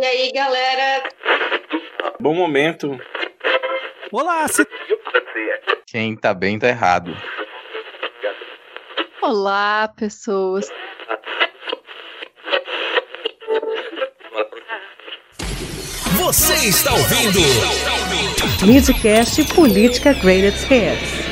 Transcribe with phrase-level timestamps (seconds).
[0.00, 1.04] E aí, galera?
[2.18, 2.98] Bom momento.
[4.10, 4.66] Olá, se...
[5.86, 7.16] Quem tá bem tá errado.
[9.22, 10.68] Olá, pessoas.
[16.16, 17.40] Você está ouvindo
[18.66, 21.23] Midcast Política Greatest Hits.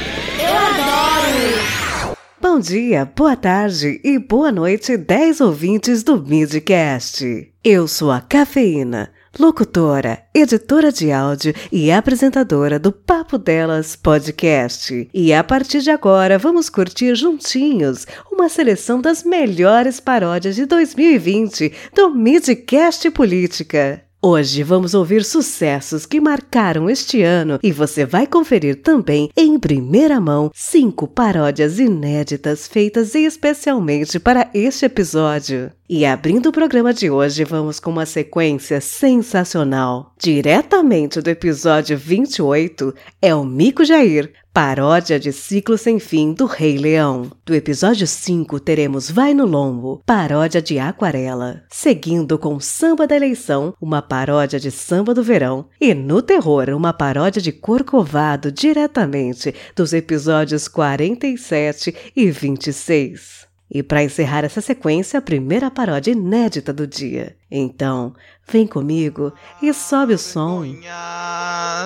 [2.52, 7.50] Bom dia, boa tarde e boa noite, 10 ouvintes do Midcast.
[7.64, 9.10] Eu sou a Cafeína,
[9.40, 15.08] locutora, editora de áudio e apresentadora do Papo Delas Podcast.
[15.14, 21.72] E a partir de agora vamos curtir juntinhos uma seleção das melhores paródias de 2020
[21.94, 24.04] do Midcast Política.
[24.24, 30.20] Hoje vamos ouvir sucessos que marcaram este ano e você vai conferir também em primeira
[30.20, 35.72] mão cinco paródias inéditas feitas especialmente para este episódio.
[35.88, 40.14] E abrindo o programa de hoje, vamos com uma sequência sensacional.
[40.16, 46.76] Diretamente do episódio 28 é o Mico Jair, paródia de Ciclo Sem Fim do Rei
[46.76, 47.32] Leão.
[47.44, 51.62] Do episódio 5 teremos Vai no Lombo, paródia de Aquarela.
[51.70, 55.66] Seguindo com Samba da Eleição, uma paródia de Samba do Verão.
[55.80, 63.46] E no Terror, uma paródia de Corcovado diretamente dos episódios 47 e 26.
[63.74, 67.34] E para encerrar essa sequência, a primeira paródia inédita do dia.
[67.50, 68.12] Então,
[68.52, 70.62] vem comigo e sobe o som.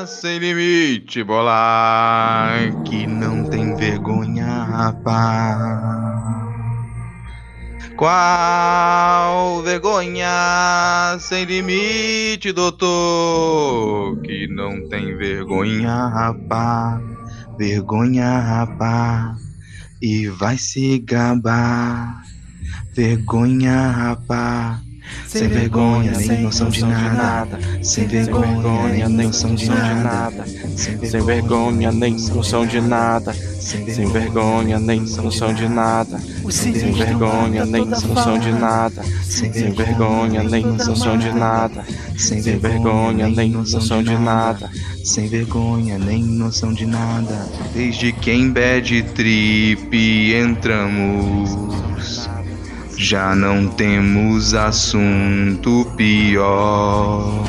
[0.06, 5.96] Sem limite, bola que não tem vergonha, rapaz.
[7.96, 14.20] Qual vergonha sem limite, doutor?
[14.22, 17.00] Que não tem vergonha, rapaz.
[17.56, 19.38] Vergonha, rapaz.
[20.02, 22.22] E vai se gabar.
[22.92, 24.85] Vergonha, rapaz.
[25.26, 27.58] Sem vergonha, nem noção de nada.
[27.82, 30.44] Sem vergonha, nem noção de nada.
[30.76, 33.32] Sem vergonha, nem noção de nada.
[33.32, 36.18] Sem vergonha, nem noção de nada.
[36.18, 39.02] Sem vergonha, nem noção de nada.
[39.22, 41.84] Sem vergonha, nem noção de nada.
[42.16, 44.70] Sem vergonha, nem noção de nada.
[45.04, 47.46] Sem vergonha, nem noção de nada.
[47.74, 51.56] Desde que em bad trip entramos.
[52.96, 57.44] Já não temos assunto pior.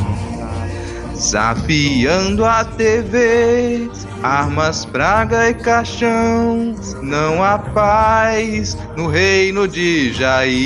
[1.15, 3.89] Zapiando a TV,
[4.21, 6.75] armas, praga e caixão.
[7.01, 10.57] Não há paz no reino de Jair.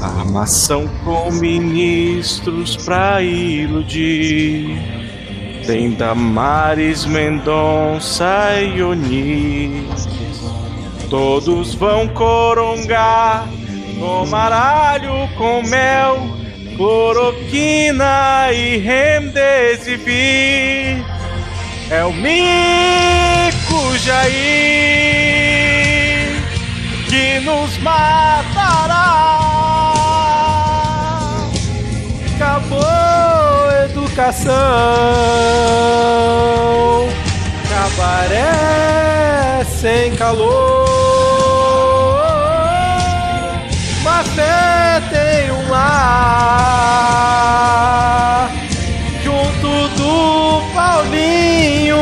[0.00, 4.78] Armação com ministros pra iludir.
[5.66, 10.23] Tem Damares, Mendonça e Onis.
[11.10, 13.46] Todos vão corongar,
[13.98, 16.18] tomar alho com mel,
[16.76, 20.14] cloroquina e remdesivir.
[21.90, 24.74] É o Mico Jair
[27.08, 29.04] que nos matará.
[32.34, 34.54] Acabou a educação,
[37.68, 40.83] cabaré sem calor.
[44.34, 46.50] Café tem um lar
[49.22, 51.96] junto do Paulinho.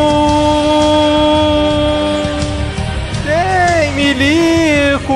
[3.27, 5.13] Tem milico,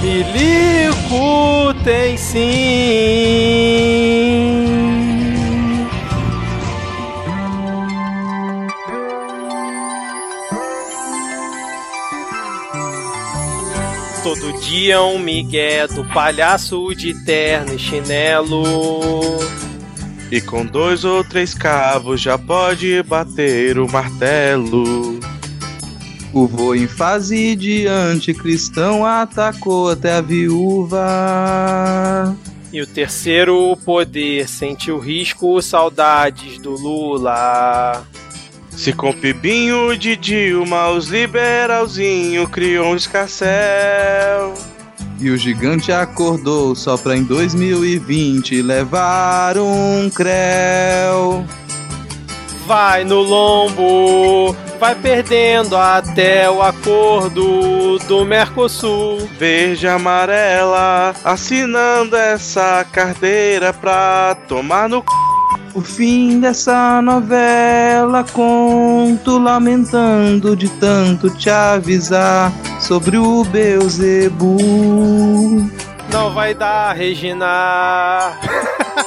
[0.00, 2.83] milico tem sim.
[14.76, 19.38] Um migué do palhaço de terno e chinelo.
[20.32, 25.20] E com dois ou três cavos já pode bater o martelo.
[26.32, 31.06] O vô em fase de anticristão atacou até a viúva.
[32.72, 38.04] E o terceiro poder sentiu risco, saudades do Lula.
[38.70, 44.52] Se com pibinho de Dilma os liberalzinho criou um escarcel.
[45.20, 51.46] E o gigante acordou só pra em 2020 levar um creu.
[52.66, 59.28] Vai no lombo, vai perdendo até o acordo do Mercosul.
[59.38, 65.33] Verde e amarela, assinando essa carteira pra tomar no c...
[65.74, 74.56] O fim dessa novela conto lamentando de tanto te avisar sobre o Beuzebu.
[76.12, 78.38] Não vai dar, Regina.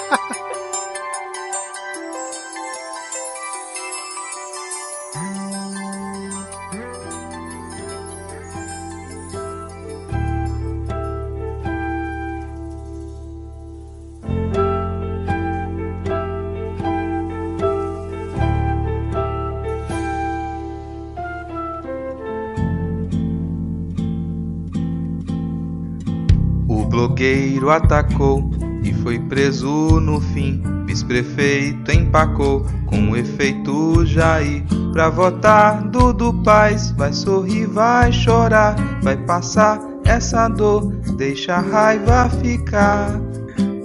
[27.57, 28.49] blogueiro atacou
[28.83, 30.61] e foi preso no fim.
[30.85, 34.63] Vice-prefeito empacou com o efeito Jair.
[34.93, 42.29] Pra votar, Dudu Paz vai sorrir, vai chorar, vai passar essa dor, deixa a raiva
[42.41, 43.19] ficar.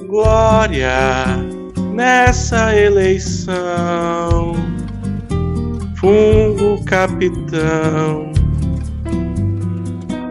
[0.06, 1.26] Glória
[1.94, 4.54] nessa eleição,
[5.96, 8.41] fungo capitão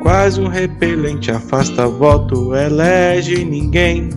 [0.02, 4.10] Quase um repelente afasta voto, elege ninguém.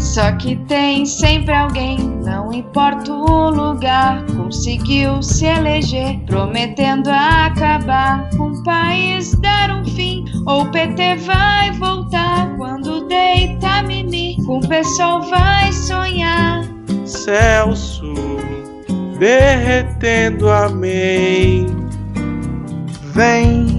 [0.00, 8.50] Só que tem sempre alguém, não importa o lugar, conseguiu se eleger, prometendo acabar com
[8.50, 10.24] o país, dar um fim.
[10.46, 16.62] Ou o PT vai voltar quando deita mimi, com o pessoal vai sonhar.
[17.04, 18.14] Celso,
[19.18, 21.66] derretendo, amém.
[23.12, 23.69] Vem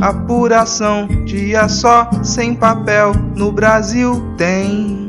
[0.00, 5.08] apuração, dia só, sem papel, no Brasil tem.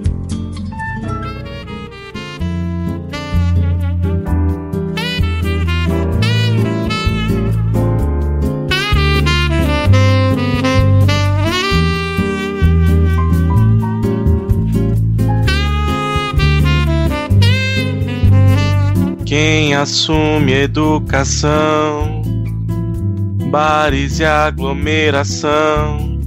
[19.26, 22.09] Quem assume educação
[23.50, 26.19] bares e aglomeração.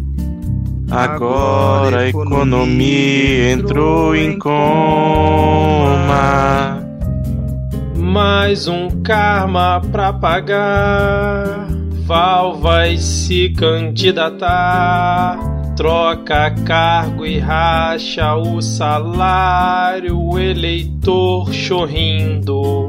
[0.90, 4.62] Agora a economia entrou em coma.
[7.96, 11.68] Mais um karma pra pagar.
[12.04, 15.38] Val vai se candidatar.
[15.76, 22.88] Troca cargo e racha o salário, o eleitor chorrindo.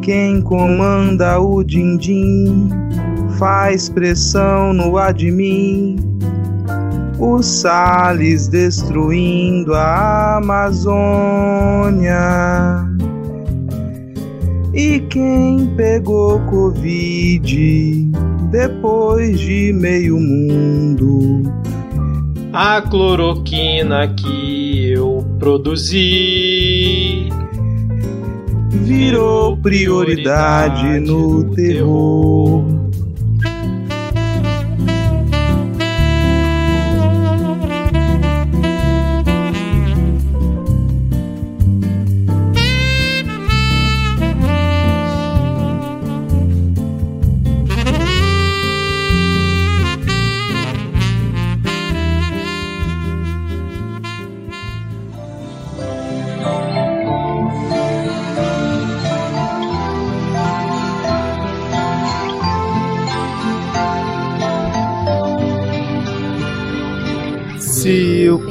[0.00, 2.70] Quem comanda o din-din
[3.38, 5.96] faz pressão no admin.
[7.18, 12.14] O Salles destruindo a Amazônia.
[14.74, 18.10] E quem pegou Covid
[18.50, 21.42] depois de meio mundo?
[22.52, 27.28] A cloroquina que eu produzi
[28.70, 32.73] virou prioridade no terror.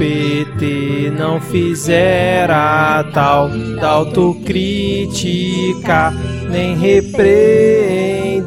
[0.03, 3.47] PT não fizer a tal
[3.79, 6.13] da autocrítica,
[6.49, 8.43] nem repreender,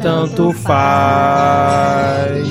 [0.00, 2.48] tanto faz.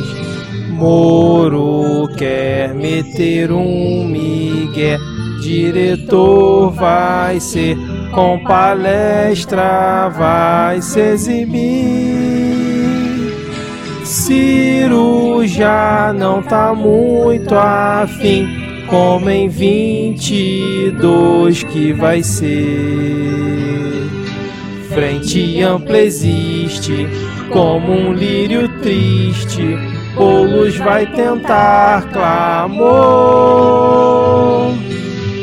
[0.69, 4.99] Moro quer meter um migué,
[5.41, 7.75] diretor vai ser,
[8.13, 12.06] com palestra vai se eximir.
[14.07, 18.47] Ciro já não tá muito afim,
[18.87, 24.07] como em 22 que vai ser.
[24.87, 27.05] Frente ampla existe,
[27.51, 29.77] como um lírio triste,
[30.15, 32.87] Boulos vai tentar clamor.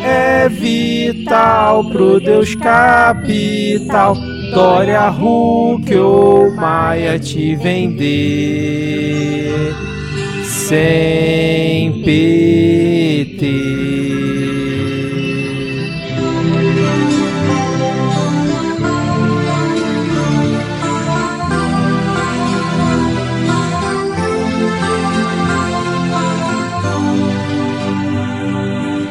[0.02, 4.16] É vital pro Deus capital
[4.54, 8.14] Dória, Hulk ou Maia te vender
[10.44, 13.42] sem PT.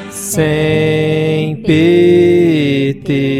[0.09, 3.32] Sem PT.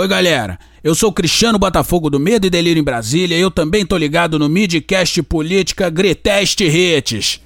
[0.00, 0.58] Oi, galera.
[0.82, 4.38] Eu sou Cristiano Botafogo do Medo e Delírio em Brasília e eu também tô ligado
[4.38, 7.38] no Midcast Política Greteste Hits.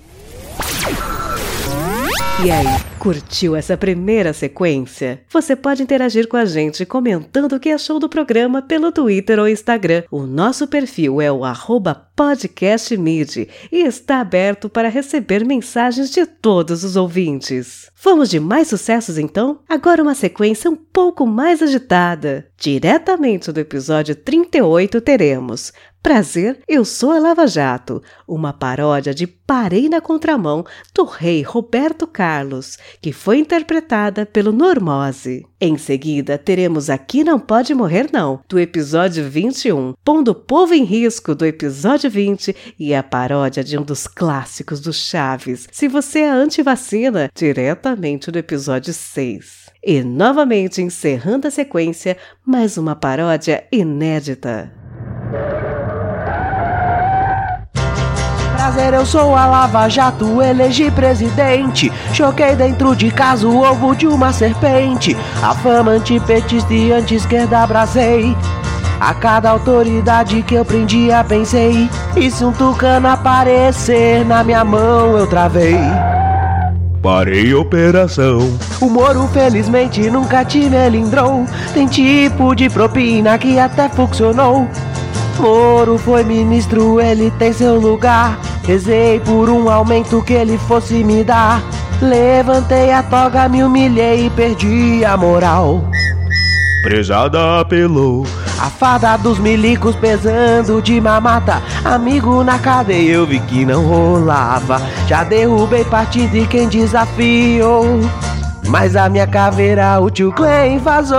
[2.45, 5.21] E aí, curtiu essa primeira sequência?
[5.29, 9.47] Você pode interagir com a gente comentando o que achou do programa pelo Twitter ou
[9.47, 10.05] Instagram.
[10.11, 11.43] O nosso perfil é o
[12.17, 17.91] podcastmid e está aberto para receber mensagens de todos os ouvintes.
[18.03, 19.59] Vamos de mais sucessos então?
[19.69, 22.47] Agora uma sequência um pouco mais agitada.
[22.57, 29.89] Diretamente do episódio 38 teremos Prazer, eu sou a Lava Jato, uma paródia de Parei
[29.89, 30.63] na Contramão
[30.95, 35.47] do rei Roberto Carlos, que foi interpretada pelo Normose.
[35.61, 40.85] Em seguida, teremos Aqui Não Pode Morrer Não, do episódio 21, pondo o povo em
[40.85, 46.21] risco do episódio 20 e a paródia de um dos clássicos do Chaves, Se Você
[46.21, 49.71] é Antivacina, diretamente do episódio 6.
[49.83, 54.73] E novamente encerrando a sequência, mais uma paródia inédita.
[58.65, 61.93] Prazer, eu sou a Lava Jato, elegi presidente.
[62.15, 65.15] Choquei dentro de casa o ovo de uma serpente.
[65.43, 68.35] A fama antipetista e anti-esquerda abracei.
[68.99, 71.91] A cada autoridade que eu prendia, pensei.
[72.17, 75.77] E se um tucano aparecer na minha mão, eu travei.
[77.03, 78.39] Parei operação.
[78.81, 81.45] O Moro felizmente nunca te melindrou.
[81.75, 84.67] Tem tipo de propina que até funcionou.
[85.39, 88.39] Moro foi ministro, ele tem seu lugar.
[88.67, 91.63] Rezei por um aumento que ele fosse me dar.
[92.01, 95.85] Levantei a toga, me humilhei e perdi a moral.
[96.83, 98.27] Prezada apelou.
[98.61, 101.63] A fada dos milicos pesando de mamata.
[101.85, 104.81] Amigo na cadeia, eu vi que não rolava.
[105.07, 108.01] Já derrubei partido e quem desafiou.
[108.69, 111.19] Mas a minha caveira, o tio Clay vazou.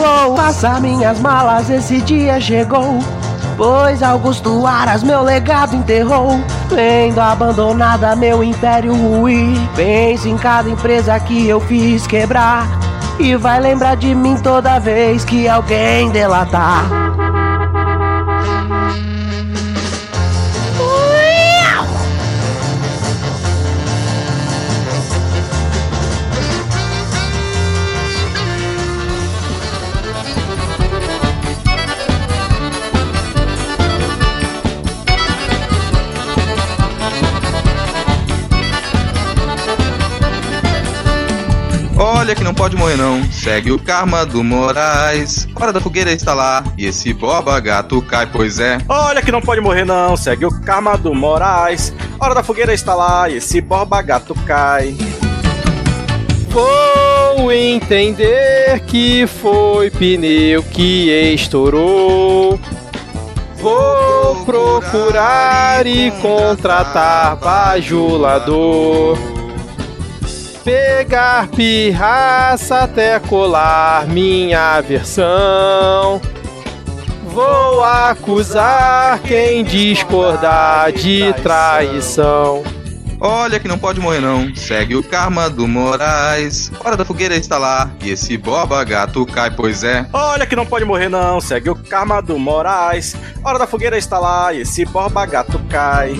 [0.00, 2.98] Oh, passa minhas malas, esse dia chegou.
[3.60, 6.30] Pois Augusto Aras meu legado enterrou.
[6.70, 12.66] Vendo abandonada meu império ruir Penso em cada empresa que eu fiz quebrar.
[13.18, 17.09] E vai lembrar de mim toda vez que alguém delatar
[42.30, 45.48] Olha que não pode morrer não, segue o karma do Moraes.
[45.52, 48.78] Hora da fogueira está lá, e esse boba gato cai, pois é.
[48.88, 51.92] Olha que não pode morrer não, segue o karma do Moraes.
[52.20, 54.96] Hora da fogueira está lá, e esse boba gato cai.
[56.50, 62.60] Vou entender que foi pneu que estourou.
[63.56, 69.18] Vou procurar e contratar bajulador
[70.64, 76.20] pegar pirraça até colar minha versão.
[77.24, 82.64] Vou acusar quem discordar de traição.
[83.22, 86.72] Olha que não pode morrer não, segue o karma do Moraes.
[86.82, 90.06] Hora da fogueira está lá, e esse boba gato cai, pois é.
[90.10, 93.14] Olha que não pode morrer não, segue o karma do Moraes.
[93.44, 96.14] Hora da fogueira está lá, e esse boba gato cai.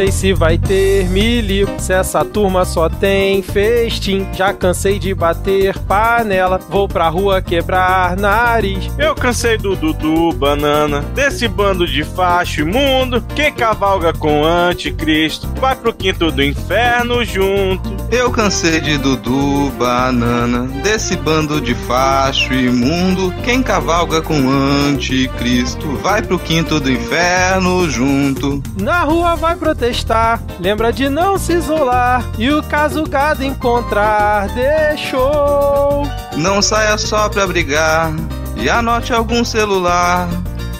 [0.00, 4.26] Sei se vai ter milico, se essa turma só tem festim.
[4.32, 8.90] Já cansei de bater panela, vou pra rua quebrar nariz.
[8.96, 15.46] Eu cansei do Dudu Banana, desse bando de facho imundo que cavalga com anticristo.
[15.60, 17.94] Vai pro quinto do inferno junto.
[18.10, 23.34] Eu cansei de Dudu Banana, desse bando de facho imundo.
[23.44, 28.62] Quem cavalga com anticristo vai pro quinto do inferno junto.
[28.80, 30.40] Na rua vai proteger testar.
[30.60, 34.48] Lembra de não se isolar e o caso gado encontrar.
[34.48, 36.06] Deixou.
[36.36, 38.12] Não saia só pra brigar
[38.56, 40.28] e anote algum celular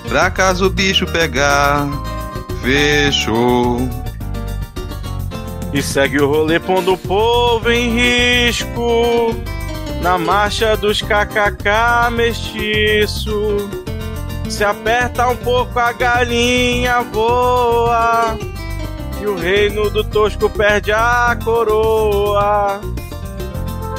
[0.08, 1.88] pra caso o bicho pegar.
[2.62, 3.88] Fechou.
[5.72, 9.34] E segue o rolê pondo o povo em risco.
[10.02, 13.68] Na marcha dos kkk mestiço.
[14.48, 18.50] Se aperta um pouco a galinha voa.
[19.20, 22.80] E o reino do Tosco perde a coroa.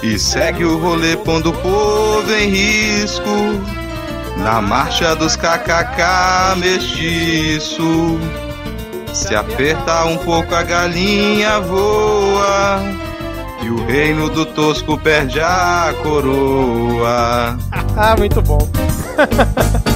[0.01, 3.29] E segue o rolê pondo o povo em risco.
[4.37, 8.17] Na marcha dos kkk mestiço.
[9.13, 12.81] Se apertar um pouco a galinha voa.
[13.61, 17.57] E o reino do Tosco perde a coroa.
[17.95, 18.67] ah, muito bom.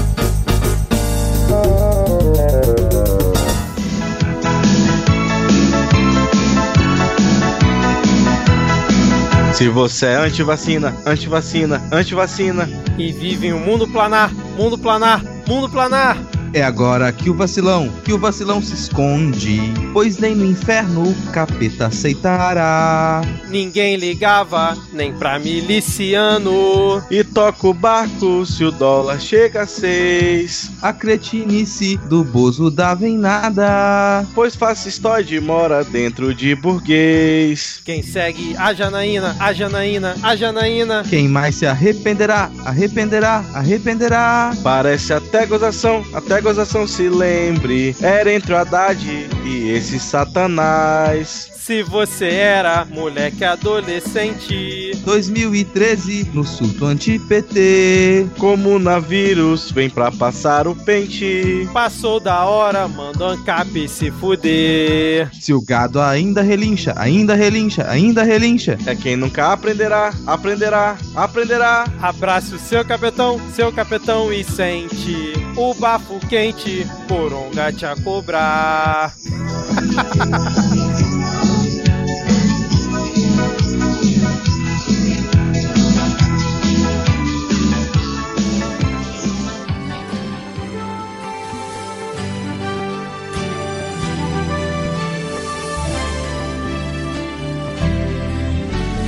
[9.56, 12.68] Se você é anti-vacina, anti-vacina, anti-vacina.
[12.98, 16.18] E vive em um mundo planar, mundo planar, mundo planar.
[16.56, 19.60] É agora que o vacilão, que o vacilão se esconde,
[19.92, 23.22] pois nem no inferno o capeta aceitará.
[23.50, 27.04] Ninguém ligava, nem pra miliciano.
[27.12, 30.72] E toca o barco se o dólar chega a seis.
[30.82, 37.82] A cretinice do bozo dava em nada, pois fascistoide mora dentro de burguês.
[37.84, 41.04] Quem segue a Janaína, a Janaína, a Janaína.
[41.04, 44.54] Quem mais se arrependerá, arrependerá, arrependerá.
[44.64, 51.52] Parece até gozação, até gozação se lembre, era entre o Haddad e esse satanás.
[51.56, 54.92] Se você era moleque adolescente.
[55.04, 61.68] 2013 no surto anti-PT Comunavírus vem pra passar o pente.
[61.74, 65.30] Passou da hora, manda ANCAP se fuder.
[65.34, 68.78] Se o gado ainda relincha, ainda relincha, ainda relincha.
[68.86, 71.86] É quem nunca aprenderá, aprenderá, aprenderá.
[72.00, 79.16] Abrace o seu capetão, seu capetão e sente O bafo quente, coronga te a cobrar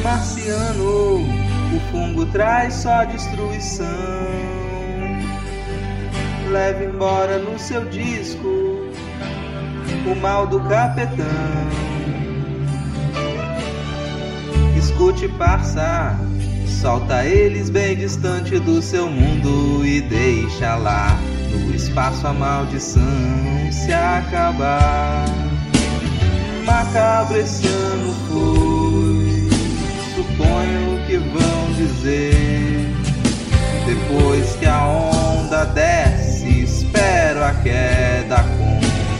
[0.03, 1.17] Marciano,
[1.75, 3.85] o fungo traz só destruição.
[6.49, 8.66] Leve embora no seu disco
[10.11, 11.25] o mal do capetão.
[14.77, 16.17] Escute, parça,
[16.81, 21.17] solta eles bem distante do seu mundo e deixa lá
[21.51, 23.01] no espaço a maldição
[23.71, 25.25] se acabar.
[26.65, 29.49] Macabro esse ano foi,
[30.15, 32.93] suponho que vão dizer.
[33.85, 38.43] Depois que a onda desce, espero a queda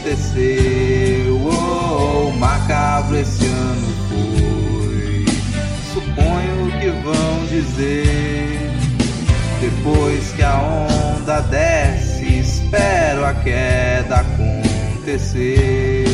[0.08, 1.36] aconteceu.
[1.44, 5.26] Oh, macabro esse ano foi.
[5.92, 8.70] Suponho que vão dizer.
[9.60, 16.04] Depois que a onda desce, espero a queda acontecer.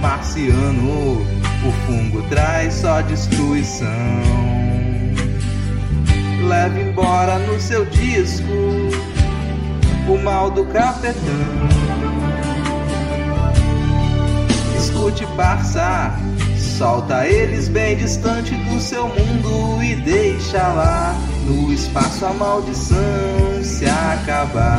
[0.00, 1.20] Marciano,
[1.66, 3.88] o fungo traz só destruição.
[6.48, 8.44] Leve embora no seu disco
[10.08, 11.83] o mal do capetão
[15.14, 16.12] escute, parça.
[16.58, 21.14] Solta eles bem distante do seu mundo e deixa lá
[21.46, 22.98] no espaço a maldição
[23.62, 24.76] se acabar.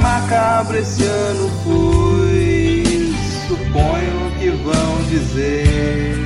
[0.00, 3.14] Macabro esse ano foi,
[3.48, 6.18] suponho que vão dizer.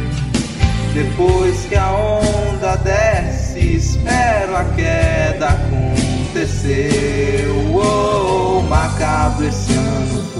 [0.95, 7.47] Depois que a onda desce, espero a queda acontecer.
[7.73, 10.36] Oh, macabro esse ano foi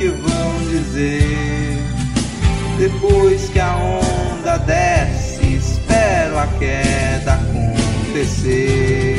[0.00, 1.78] que vão dizer.
[2.78, 9.09] Depois que a onda desce, espero a queda acontecer.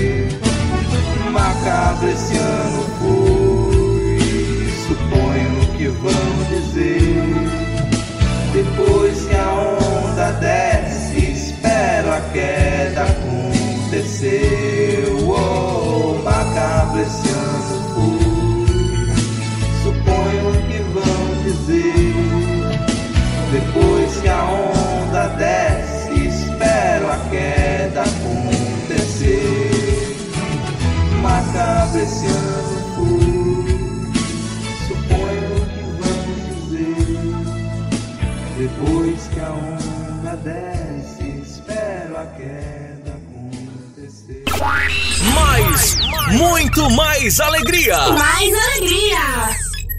[44.61, 45.97] Mais,
[46.37, 47.97] muito mais alegria.
[48.09, 49.57] Mais alegria.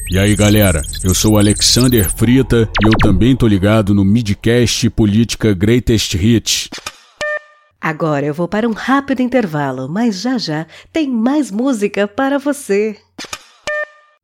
[0.08, 4.88] E aí galera, eu sou o Alexander Frita e eu também tô ligado no Midcast
[4.90, 6.68] Política Greatest Hits.
[7.80, 12.96] Agora eu vou para um rápido intervalo, mas já já tem mais música para você.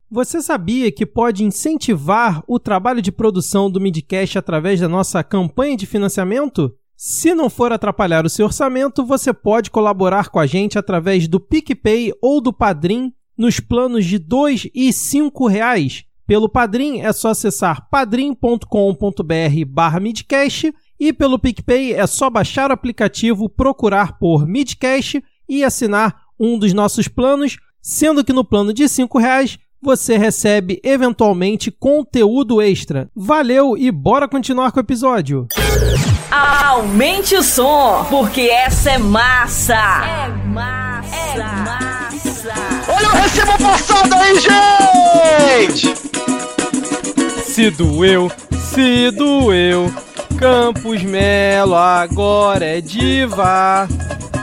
[0.09, 5.75] Você sabia que pode incentivar o trabalho de produção do Midcast através da nossa campanha
[5.75, 6.73] de financiamento?
[7.01, 11.39] Se não for atrapalhar o seu orçamento, você pode colaborar com a gente através do
[11.39, 16.03] PicPay ou do Padrim nos planos de R$ 2 e 5 reais.
[16.27, 18.65] Pelo Padrim é só acessar padrim.com.br
[19.65, 26.23] barra midcast e pelo PicPay é só baixar o aplicativo, procurar por Midcast e assinar
[26.37, 28.89] um dos nossos planos, sendo que no plano de R$
[29.21, 33.09] reais você recebe eventualmente conteúdo extra.
[33.15, 35.47] Valeu e bora continuar com o episódio.
[36.31, 39.73] Aumente o som, porque essa é massa.
[39.73, 41.15] É massa.
[41.15, 42.53] É massa.
[42.87, 45.93] Olha o recebo passado aí, gente!
[47.43, 49.91] Se doeu, se doeu.
[50.37, 53.87] Campos Melo agora é diva.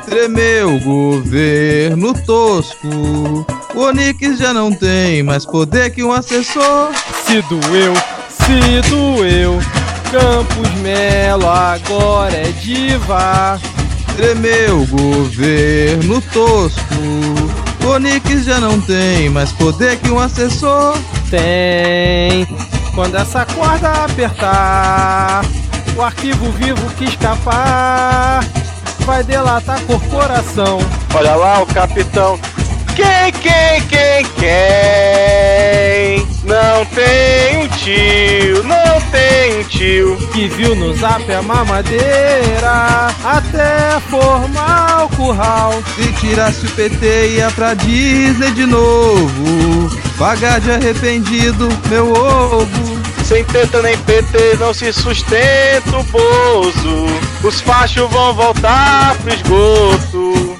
[0.05, 3.47] Tremeu o governo tosco.
[3.75, 6.93] O Onix já não tem mais poder que um assessor.
[7.25, 7.95] Se doeu,
[8.29, 9.59] se doeu.
[10.11, 13.61] Campos Melo agora é diva.
[14.17, 16.81] Tremeu o governo tosco.
[17.85, 20.97] O Onix já não tem mais poder que um assessor.
[21.31, 22.47] Tem.
[22.95, 25.45] Quando essa corda apertar,
[25.97, 28.45] o arquivo vivo que escapar
[29.01, 30.79] vai delatar a corporação.
[31.15, 32.39] Olha lá o capitão.
[32.97, 34.57] Quem, quem, quem, quem?
[36.45, 44.01] Não tem um tio, não tem um tio que viu no zap a mamadeira até
[44.09, 45.75] formar o curral.
[45.95, 49.91] Se tirasse o PT ia pra Disney de novo.
[50.17, 52.97] Pagar de arrependido, meu ovo.
[53.27, 57.07] Sem teta nem PT não se sustenta o bozo.
[57.45, 60.56] Os fachos vão voltar pro esgoto.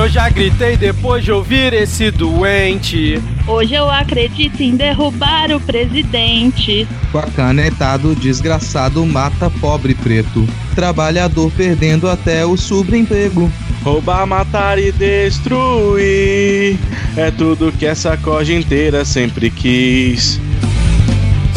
[0.00, 3.20] Eu já gritei depois de ouvir esse doente.
[3.46, 6.88] Hoje eu acredito em derrubar o presidente.
[7.12, 10.48] Com a canetado, desgraçado mata pobre preto.
[10.74, 13.52] Trabalhador perdendo até o subemprego.
[13.82, 16.78] Roubar, matar e destruir
[17.16, 20.40] é tudo que essa corja inteira sempre quis.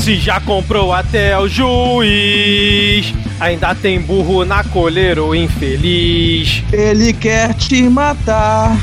[0.04, 6.62] Se já comprou até o juiz, ainda tem burro na coleira, o infeliz.
[6.74, 8.76] Ele quer te matar.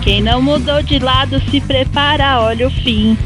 [0.00, 3.18] Quem não mudou de lado se prepara, olha o fim.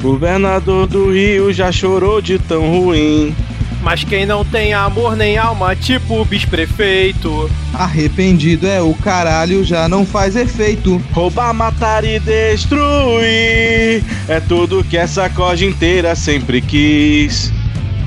[0.00, 3.36] Governador do Rio já chorou de tão ruim.
[3.82, 7.50] Mas quem não tem amor nem alma, tipo o bis-prefeito.
[7.72, 11.00] Arrependido é o caralho, já não faz efeito.
[11.12, 17.52] Roubar, matar e destruir é tudo que essa corja inteira sempre quis.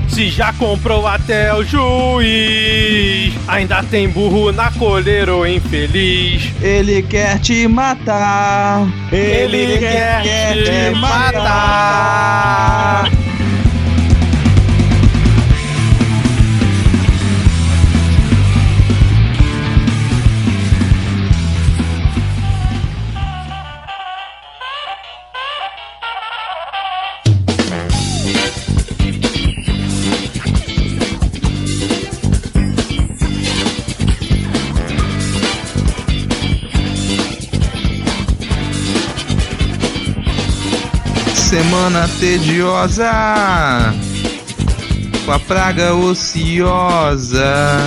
[0.07, 6.51] Se já comprou até o juiz, ainda tem burro na coleira, o infeliz.
[6.62, 8.88] Ele quer te matar.
[9.12, 11.33] Ele, Ele quer, quer, te matar.
[13.03, 13.22] matar.
[41.53, 43.93] Semana tediosa,
[45.23, 47.77] com a praga ociosa.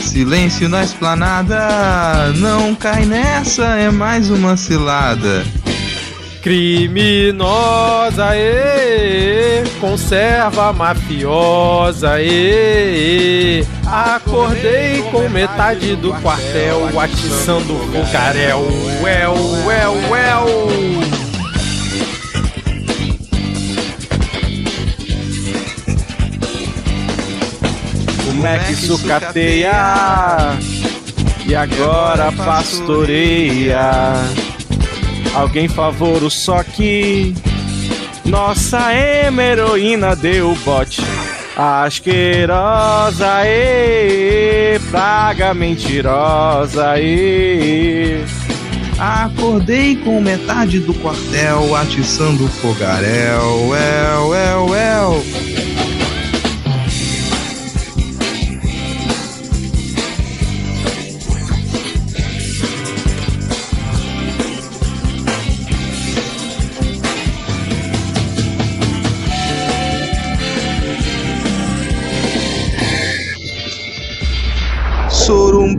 [0.00, 5.44] Silêncio na esplanada, não cai nessa, é mais uma cilada.
[6.40, 18.66] Criminosa, e conserva mafiosa, e acordei com metade do quartel, atiçando o focarel,
[19.02, 20.99] well, well, well.
[28.40, 29.72] Mac sucateia
[31.46, 34.14] e agora pastoreia.
[35.34, 37.34] Alguém favor o soque.
[38.24, 41.02] Nossa heroína deu bote.
[41.56, 48.24] Asquerosa, e praga mentirosa, e
[49.00, 53.74] Acordei com metade do quartel atiçando o fogaréu.
[53.74, 55.49] El, el, el.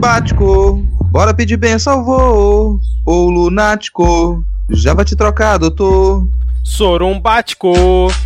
[0.02, 2.80] Sorumbático, bora pedir benção, vô.
[3.06, 6.26] Ô lunático, já vai te trocar, doutor.
[6.64, 7.72] Sorumbático,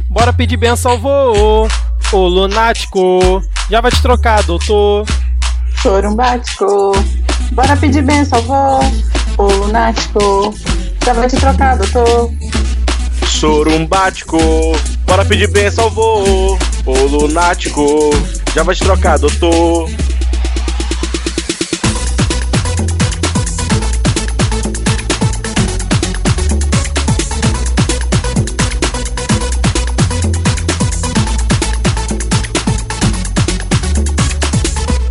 [0.09, 1.69] bora pedir benção, vô.
[2.13, 5.05] Ô lunático, já vai te trocar, doutor.
[5.83, 6.93] Sorumbático,
[7.53, 8.81] bora pedir benção, vô.
[9.37, 10.55] Ô lunático,
[11.05, 12.33] já vai te trocar, doutor.
[13.27, 14.39] Sorumbático,
[15.07, 16.57] bora pedir benção, vô.
[16.87, 17.85] Ô lunático,
[18.55, 19.91] já vai te trocar, doutor.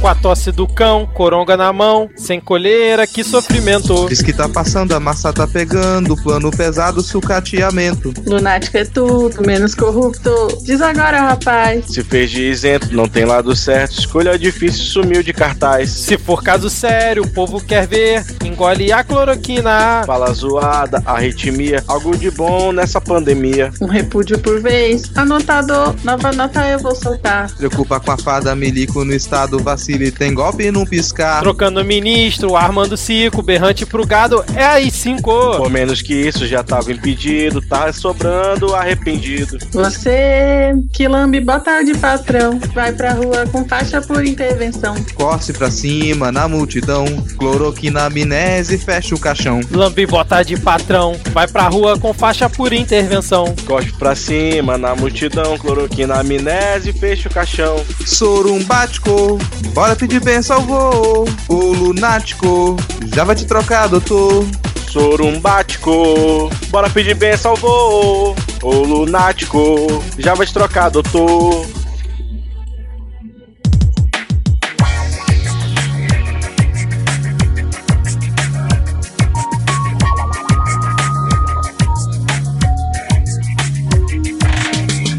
[0.06, 4.08] Com a tosse do cão, coronga na mão, sem colheira, que sofrimento.
[4.08, 8.14] Diz que tá passando, a massa tá pegando, plano pesado, sucateamento.
[8.24, 10.30] Lunático é tudo, menos corrupto.
[10.62, 11.86] Diz agora, rapaz.
[11.88, 15.90] Se fez de isento, não tem lado certo, escolha difícil, sumiu de cartaz.
[15.90, 20.04] Se for caso sério, o povo quer ver, engole a cloroquina.
[20.06, 23.72] Fala zoada, arritmia, algo de bom nessa pandemia.
[23.82, 27.52] Um repúdio por vez, anotador, nova nota eu vou soltar.
[27.56, 29.58] Preocupa com a fada, milico no estado,
[29.96, 31.42] vacile, tem golpe num piscar.
[31.42, 35.32] Trocando ministro, armando cico, berrante pro gado, é aí cinco.
[35.58, 39.58] Por menos que isso, já tava impedido, tá sobrando arrependido.
[39.72, 44.96] Você que lambe bota de patrão, vai pra rua com faixa por intervenção.
[45.14, 47.06] Corse pra cima, na multidão,
[47.38, 49.62] cloroquina, amnese, fecha o caixão.
[49.72, 53.54] Lambe bota de patrão, vai pra rua com faixa por intervenção.
[53.66, 57.84] Cospe pra cima, na multidão, cloroquina, amnese, fecha o caixão.
[58.06, 59.38] Sorumbático,
[59.74, 61.26] bora pedir benção, vô.
[61.50, 62.78] O lunático,
[63.14, 64.48] já vai te trocar, doutor.
[64.90, 68.34] Sorumbático, bora pedir benção, vô.
[68.62, 71.68] Ô lunático, já vai te trocar, doutor.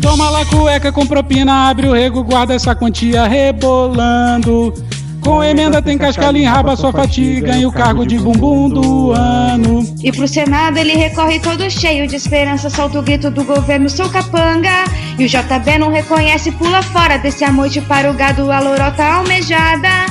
[0.06, 4.72] Toma lá cueca com propina, abre o rego, guarda essa quantia rebolando.
[5.20, 9.84] Com emenda tem cascalho, enraba sua fatiga, ganha o cargo de bumbum do ano.
[10.00, 14.08] E pro Senado ele recorre todo cheio de esperança, solta o grito do governo, sou
[14.08, 14.84] capanga.
[15.18, 20.06] E o JB não reconhece, pula fora desse amoite para o gado, a lorota almejada.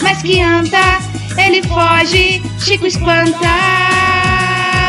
[0.00, 1.00] Mas que anda,
[1.36, 3.50] ele foge, Chico espanta.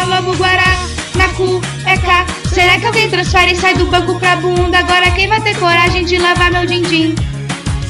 [0.07, 0.77] Lobo Guará,
[1.15, 2.40] na cueca.
[2.53, 4.77] Será que alguém transfere e sai do banco pra bunda?
[4.77, 7.15] Agora quem vai ter coragem de lavar meu din-din?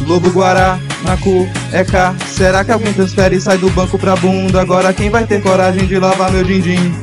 [0.06, 2.16] Lobo Guará, na cueca.
[2.28, 4.62] Será que alguém transfere e sai do banco pra bunda?
[4.62, 6.94] Agora quem vai ter coragem de lavar meu din-din?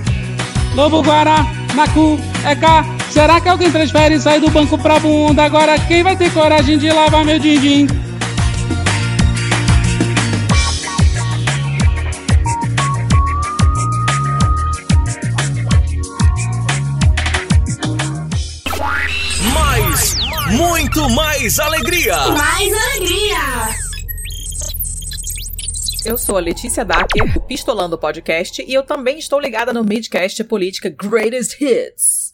[0.75, 1.45] Lobo Guará,
[1.75, 2.85] na cueca.
[3.11, 5.43] Será que alguém transfere e sai do banco pra bunda?
[5.43, 7.89] Agora quem vai ter coragem de lavar meu din-din?
[20.51, 22.17] Muito mais alegria.
[22.29, 23.39] Mais alegria.
[26.05, 30.43] Eu sou a Letícia Dacker, do Pistolando Podcast, e eu também estou ligada no Midcast
[30.45, 32.31] Política Greatest Hits.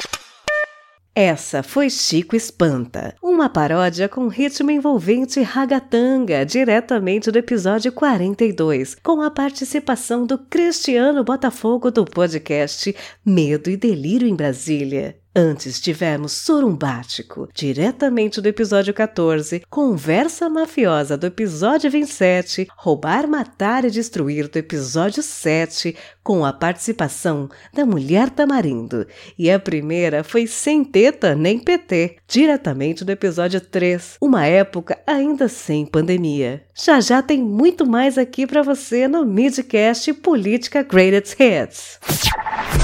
[1.16, 9.20] Essa foi Chico Espanta, uma paródia com ritmo envolvente ragatanga, diretamente do episódio 42, com
[9.20, 15.23] a participação do Cristiano Botafogo do podcast Medo e Delírio em Brasília.
[15.36, 23.90] Antes tivemos Sorumbático, diretamente do episódio 14, Conversa Mafiosa do episódio 27, Roubar, Matar e
[23.90, 29.08] Destruir do episódio 7, com a participação da Mulher Tamarindo.
[29.36, 35.48] E a primeira foi Sem Teta Nem PT, diretamente do episódio 3, uma época ainda
[35.48, 36.64] sem pandemia.
[36.76, 42.00] Já já tem muito mais aqui para você no Midcast Política Greatest Hits.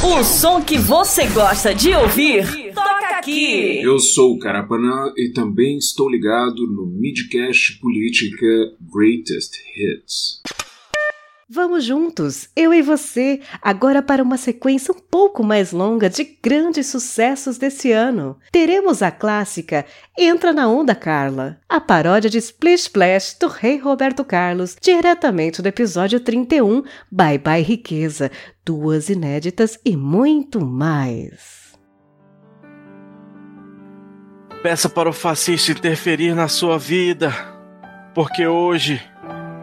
[0.04, 3.82] O som que você gosta de ouvir, toca aqui!
[3.82, 8.46] Eu sou o Carapanã e também estou ligado no Midcast Política
[8.80, 10.40] Greatest Hits.
[11.52, 16.86] Vamos juntos, eu e você, agora para uma sequência um pouco mais longa de grandes
[16.86, 18.38] sucessos desse ano.
[18.52, 19.84] Teremos a clássica
[20.16, 25.66] Entra na Onda Carla, a paródia de Splish Splash do Rei Roberto Carlos, diretamente do
[25.66, 28.30] episódio 31, Bye Bye Riqueza,
[28.64, 31.74] duas inéditas e muito mais.
[34.62, 37.34] Peça para o fascista interferir na sua vida,
[38.14, 39.02] porque hoje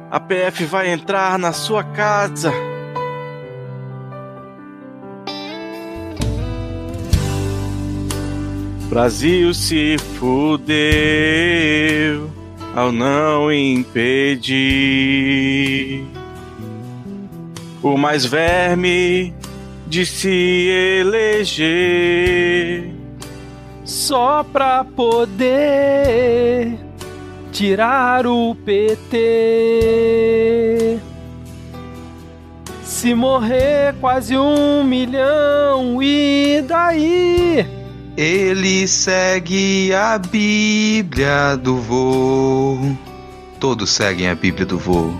[0.09, 2.51] a PF vai entrar na sua casa.
[8.89, 10.87] Brasil se fudeu
[12.73, 14.57] ao não impedir
[17.83, 19.33] o mais verme
[19.87, 22.91] de se eleger
[23.83, 26.77] só pra poder
[27.57, 28.99] tirar o PT.
[32.83, 37.65] Se morrer quase um milhão, e daí?
[38.15, 42.77] Ele segue a Bíblia do vô.
[43.59, 45.11] Todos seguem a Bíblia do vô.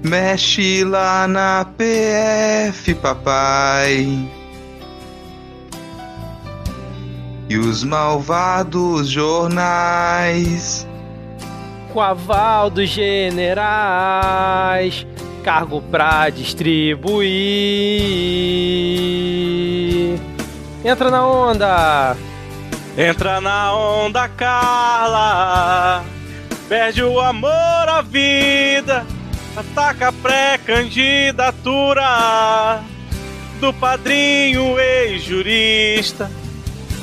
[0.00, 4.30] Mexe lá na PF, papai.
[7.48, 10.86] E os malvados jornais
[11.94, 13.56] com aval dos generais,
[15.44, 17.30] cargo pra distribuir.
[20.84, 22.16] Entra na onda!
[22.98, 26.04] Entra na onda, Carla.
[26.68, 29.06] Perde o amor à vida.
[29.56, 32.82] Ataca a pré-candidatura
[33.60, 36.28] do padrinho ex-jurista.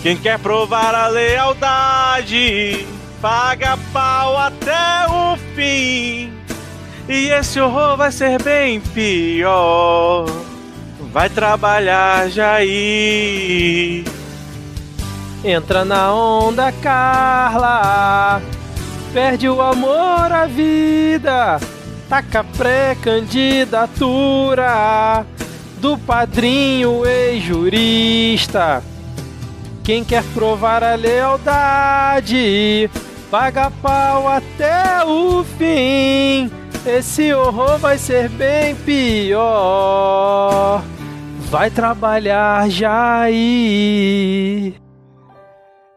[0.03, 2.85] Quem quer provar a lealdade
[3.21, 6.33] paga pau até o fim.
[7.07, 10.25] E esse horror vai ser bem pior.
[11.13, 14.05] Vai trabalhar, Jair.
[15.43, 18.41] Entra na onda, Carla.
[19.13, 21.59] Perde o amor à vida.
[22.07, 25.25] Taca pré-candidatura
[25.79, 28.83] do padrinho ex-jurista.
[29.83, 32.89] Quem quer provar a lealdade
[33.31, 36.51] paga pau até o fim.
[36.85, 40.83] Esse horror vai ser bem pior.
[41.49, 44.75] Vai trabalhar Jair.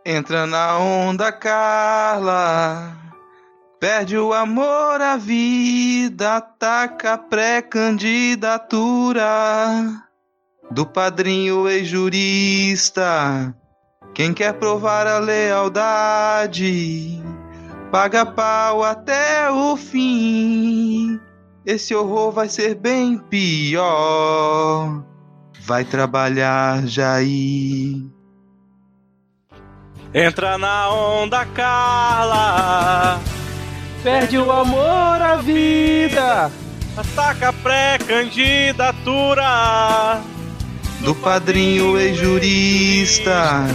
[0.07, 2.92] Entra na onda, Carla.
[3.81, 9.25] Perde o amor à vida, ataca a pré-candidatura
[10.70, 13.53] do padrinho ex-jurista.
[14.14, 17.20] Quem quer provar a lealdade,
[17.90, 21.18] paga pau até o fim.
[21.66, 25.03] Esse horror vai ser bem pior.
[25.66, 28.05] Vai trabalhar, Jair.
[30.14, 33.20] Entra na onda, Carla.
[34.05, 36.53] Perde o amor à vida.
[36.96, 40.20] Ataca a pré-candidatura
[41.00, 43.66] do padrinho ex-jurista.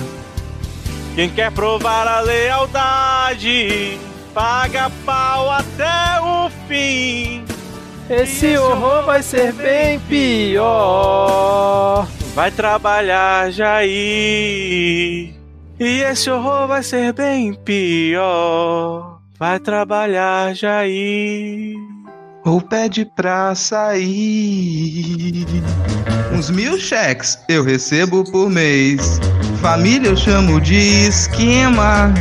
[1.16, 4.00] Quem quer provar a lealdade,
[4.34, 7.44] paga pau até o fim.
[8.10, 10.70] Esse horror vai ser bem pior.
[12.34, 13.90] Vai trabalhar, Jair.
[15.80, 19.20] E esse horror vai ser bem pior.
[19.38, 21.89] Vai trabalhar, Jair.
[22.50, 25.46] Ou pede pra sair.
[26.34, 29.20] Uns mil cheques eu recebo por mês.
[29.62, 30.76] Família eu chamo de
[31.08, 32.12] esquema.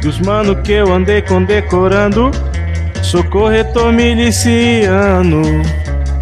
[0.00, 2.30] Dos mano que eu andei condecorando,
[3.02, 5.42] sou corretor miliciano.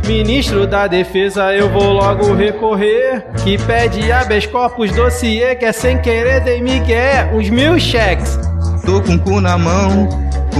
[0.08, 3.24] Ministro da Defesa, eu vou logo recorrer.
[3.44, 7.28] Que pede habeas corpus dossiê, que é sem querer de Miguel.
[7.32, 8.36] Uns mil cheques.
[8.84, 10.08] Tô com o cu na mão,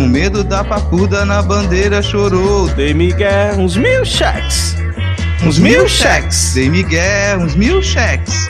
[0.01, 2.69] com medo da papuda na bandeira chorou.
[2.69, 4.75] Dei Miguel, uns mil cheques.
[5.45, 6.55] Uns mil cheques.
[6.55, 8.49] Dei Miguel, uns mil cheques.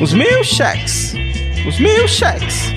[0.00, 1.14] Os mil cheques.
[1.66, 2.72] Os mil cheques.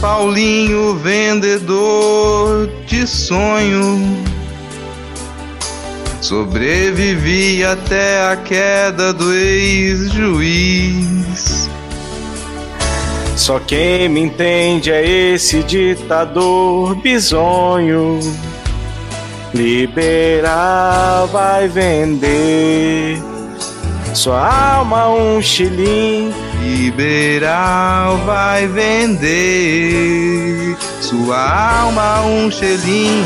[0.00, 4.00] Paulinho, vendedor de sonho.
[6.22, 10.80] Sobrevivi até a queda do ex-juiz.
[13.36, 18.20] Só quem me entende é esse ditador bisonho.
[19.52, 23.20] Liberal vai vender
[24.14, 26.32] sua alma um chilim.
[26.60, 29.30] Liberal vai vender
[31.00, 33.24] sua alma um chilim.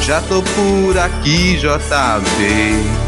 [0.00, 3.06] Já tô por aqui, JB.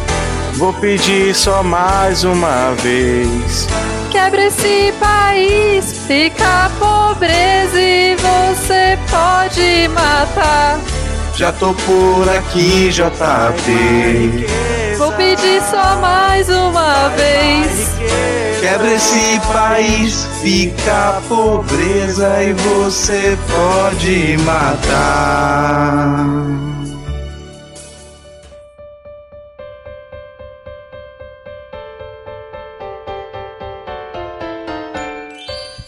[0.54, 3.68] Vou pedir só mais uma vez.
[4.10, 10.80] Quebra esse país, fica a pobreza e você pode matar.
[11.36, 14.46] Já tô por aqui, JB.
[14.98, 16.97] Vou pedir só mais uma vez.
[18.68, 26.26] Quebra esse país, fica a pobreza e você pode matar.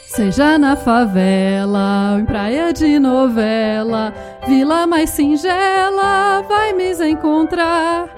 [0.07, 4.15] Seja na favela ou em praia de novela,
[4.47, 8.09] vila mais singela, vai me encontrar.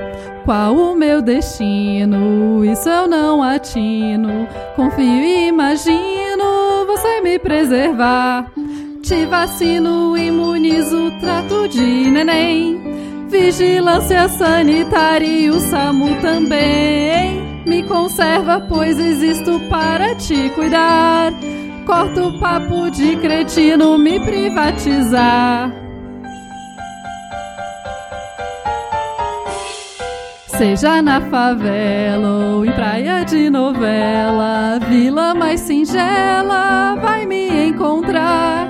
[0.44, 2.64] Qual o meu destino?
[2.64, 4.48] Isso eu não atino.
[4.74, 8.50] Confio e imagino você me preservar.
[9.02, 12.80] Te vacino, imunizo, trato de neném.
[13.28, 17.42] Vigilância sanitária e o SAMU também.
[17.66, 21.32] Me conserva, pois existo para te cuidar.
[21.86, 25.81] Corta o papo de cretino me privatizar.
[30.56, 38.68] Seja na favela ou em praia de novela, vila mais singela, vai me encontrar.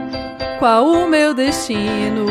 [0.58, 2.24] Qual o meu destino?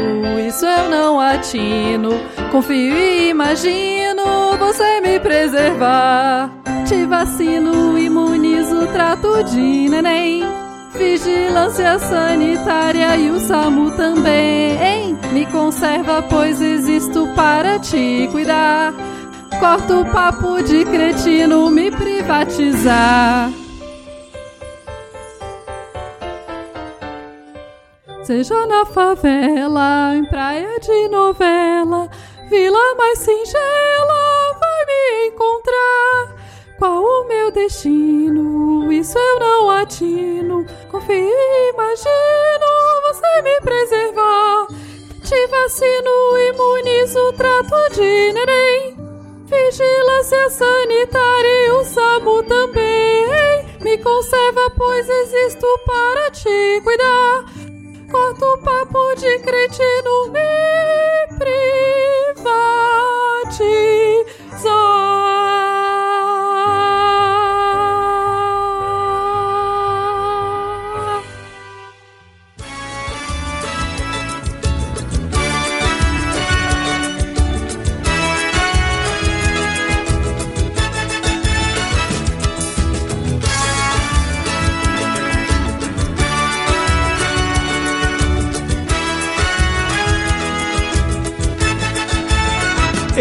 [0.47, 2.11] Isso eu não atino.
[2.49, 6.49] Confio e imagino você me preservar.
[6.87, 10.43] Te vacino, imunizo, trato de neném.
[10.93, 15.17] Vigilância sanitária e o SAMU também.
[15.33, 18.93] Me conserva, pois existo para te cuidar.
[19.61, 23.51] Corta o papo de cretino, me privatizar.
[28.23, 32.09] Seja na favela, em praia de novela,
[32.49, 36.35] vila mais singela, vai me encontrar.
[36.79, 38.91] Qual o meu destino?
[38.91, 40.65] Isso eu não atino.
[40.89, 42.65] Confio e imagino
[43.07, 44.67] você me preservar.
[45.23, 49.00] Te vacino, imunizo, trato de neném.
[49.51, 53.65] Vigilância sanitária e o SAMU também.
[53.81, 57.43] Me conserva, pois existo para te cuidar.
[58.09, 60.39] Corta o papo de cretino, me
[61.37, 62.61] privatizar.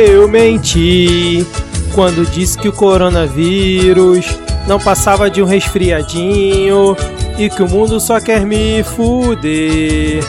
[0.02, 1.46] Eu menti
[1.94, 4.24] quando disse que o coronavírus
[4.66, 6.96] não passava de um resfriadinho
[7.38, 10.24] e que o mundo só quer me fuder.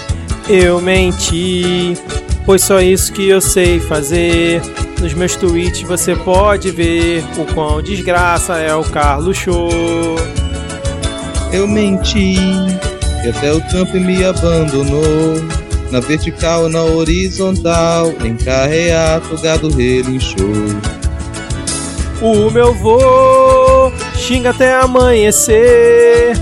[0.49, 1.97] Eu menti,
[2.45, 4.61] pois só isso que eu sei fazer.
[4.99, 9.69] Nos meus tweets você pode ver o quão desgraça é o Carlos Show.
[11.53, 12.35] Eu menti,
[13.23, 15.60] e até o Trump me abandonou.
[15.91, 20.47] Na vertical, na horizontal, em carreato, gado relinchou.
[22.21, 26.33] O meu vô xinga até amanhecer.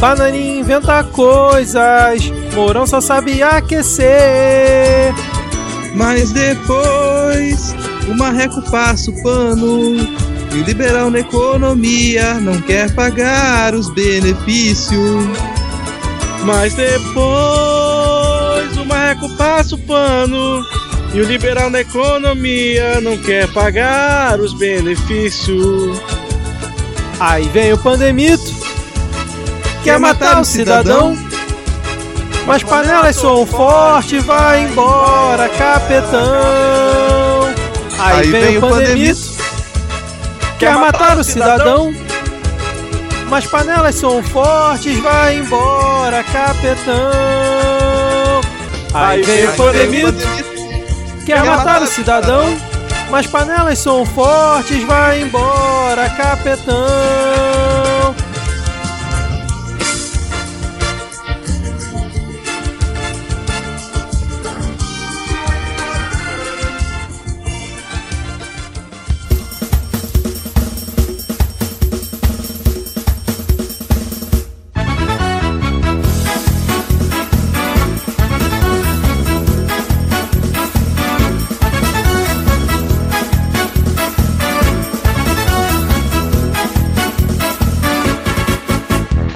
[0.00, 5.12] Bananinha inventa coisas, Mourão só sabe aquecer.
[5.94, 7.74] Mas depois,
[8.08, 9.96] o marreco passa o pano.
[10.50, 15.26] E o liberal na economia não quer pagar os benefícios.
[16.44, 17.73] Mas depois
[19.04, 20.64] o marreco passa o pano
[21.12, 26.00] e o liberal na economia não quer pagar os benefícios.
[27.20, 28.42] Aí vem o pandemito,
[29.82, 31.16] quer matar o cidadão.
[32.46, 36.20] Mas panelas soam forte, vai embora, capetão.
[37.98, 39.20] Aí, vem, o pandemito,
[40.58, 41.94] quer matar o cidadão.
[43.30, 48.03] Mas panelas são fortes, vai embora, capetão.
[48.94, 50.14] Aí veio a pandemia,
[51.26, 52.56] quer matar o cidadão.
[53.10, 57.73] Mas panelas são fortes, vai embora, capetão.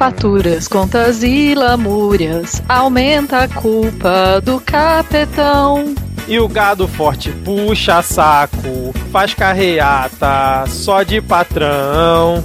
[0.08, 5.94] Faturas, contas e lamúrias, aumenta a culpa do capetão.
[6.26, 12.42] E o gado forte puxa saco, faz carreata só de patrão.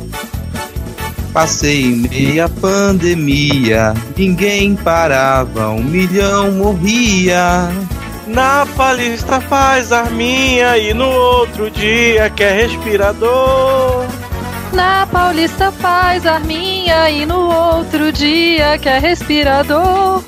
[1.32, 7.70] Passei meia pandemia, ninguém parava, um milhão morria.
[8.28, 14.06] Na palestra faz arminha e no outro dia quer respirador.
[14.74, 20.24] Na Paulista faz arminha e no outro dia quer respirador.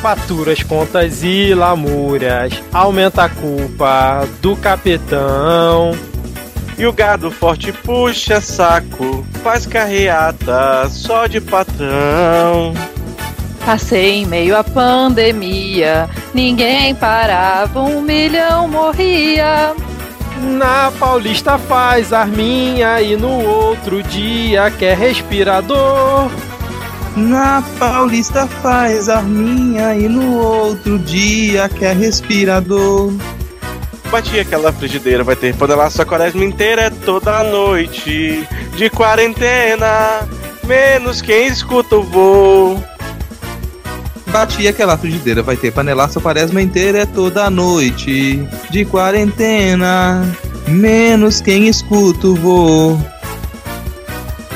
[0.00, 5.92] Faturas, contas e lamúrias, aumenta a culpa do capetão.
[6.78, 12.72] E o gado forte puxa saco, faz carreata só de patrão.
[13.64, 19.74] Passei em meio à pandemia, ninguém parava, um milhão morria.
[20.40, 26.30] Na Paulista faz arminha e no outro dia quer respirador.
[27.16, 33.12] Na Paulista faz arminha e no outro dia quer respirador.
[34.10, 40.28] Bati aquela frigideira, vai ter panelaço a quaresma inteira é toda noite de quarentena,
[40.64, 42.95] menos quem escuta o voo.
[44.26, 50.22] Bati aquela frigideira, vai ter panelaço quaresma inteira é toda noite de quarentena,
[50.66, 53.00] menos quem escuta o voo.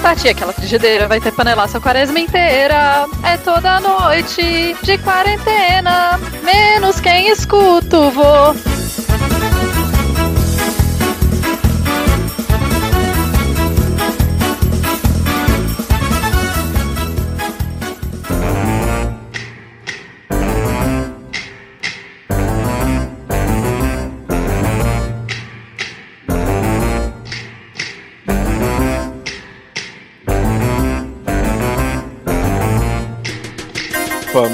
[0.02, 3.06] Bati aquela frigideira, vai ter panelaço a quaresma inteira.
[3.22, 8.79] É toda noite de quarentena, menos quem escuta vô.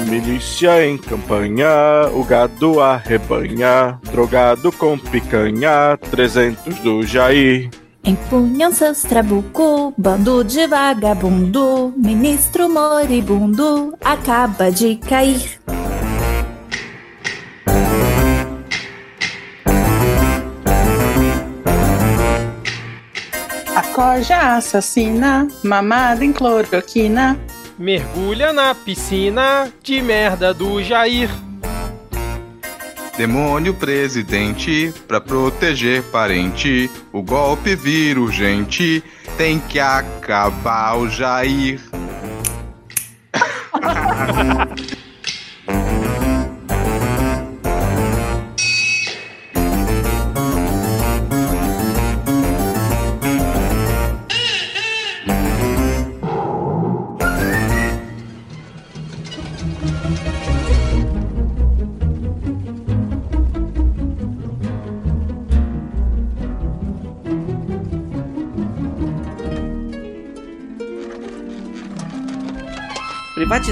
[0.07, 1.67] Família em campanha,
[2.13, 7.69] o gado arrebanha, drogado com picanha, 300 do Jair.
[8.05, 15.59] Empunham seus trabuco, bando de vagabundo, ministro moribundo acaba de cair.
[23.75, 27.37] A corja assassina, mamada em cloroquina,
[27.77, 31.29] mergulha na piscina de merda do Jair.
[33.15, 39.03] Demônio presidente, pra proteger parente, o golpe vira urgente,
[39.37, 41.81] tem que acabar o Jair.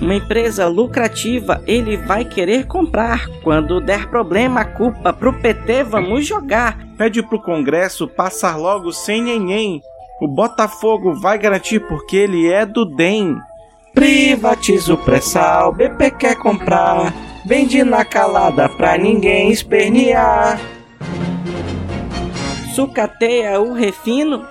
[0.00, 3.26] Uma empresa lucrativa ele vai querer comprar.
[3.42, 6.78] Quando der problema, culpa pro PT vamos jogar.
[6.96, 9.82] Pede pro Congresso passar logo sem neném.
[10.20, 13.36] O Botafogo vai garantir porque ele é do DEM.
[13.92, 17.12] Privatiza o pré-sal, BP quer comprar.
[17.44, 20.60] Vende na calada pra ninguém espernear.
[22.74, 24.46] Sucateia o refino.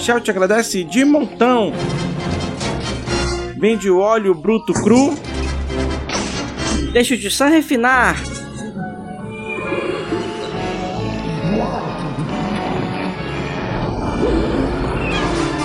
[0.00, 1.72] Shell te agradece de montão.
[3.60, 5.14] Vende o óleo bruto cru.
[6.94, 8.16] deixa o Tio refinar.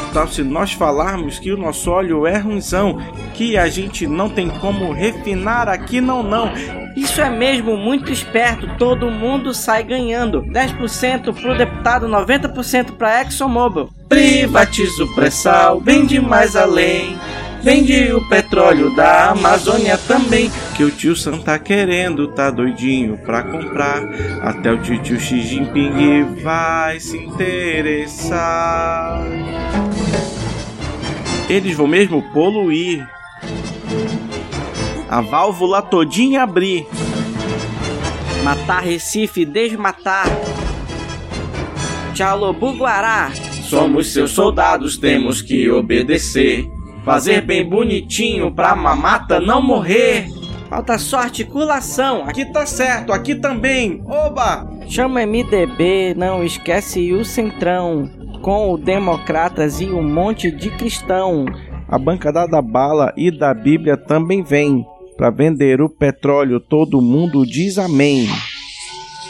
[0.10, 2.98] Então, se nós falarmos que o nosso óleo é ruimzão,
[3.34, 6.52] que a gente não tem como refinar aqui, não, não.
[6.98, 10.42] Isso é mesmo muito esperto, todo mundo sai ganhando.
[10.44, 13.90] 10% pro deputado, 90% pra ExxonMobil.
[14.10, 17.18] Privatiza o pré-sal, vende mais além.
[17.66, 23.42] Vende o petróleo da Amazônia também, que o tio Sam tá querendo, tá doidinho pra
[23.42, 24.04] comprar.
[24.44, 29.20] Até o tio, tio Xi Jinping vai se interessar.
[31.50, 33.04] Eles vão mesmo poluir.
[35.10, 36.86] A válvula todinha abrir.
[38.44, 40.28] Matar Recife, desmatar.
[42.14, 43.32] Tchalobu Guará.
[43.64, 46.75] Somos seus soldados, temos que obedecer.
[47.06, 50.26] Fazer bem bonitinho pra mamata não morrer.
[50.68, 52.24] Falta só articulação.
[52.28, 54.02] Aqui tá certo, aqui também.
[54.08, 54.68] Oba!
[54.88, 58.10] Chama MDB, não esquece o Centrão.
[58.42, 61.46] Com o Democratas e um monte de cristão.
[61.88, 64.84] A bancada da bala e da Bíblia também vem.
[65.16, 68.28] Pra vender o petróleo, todo mundo diz amém.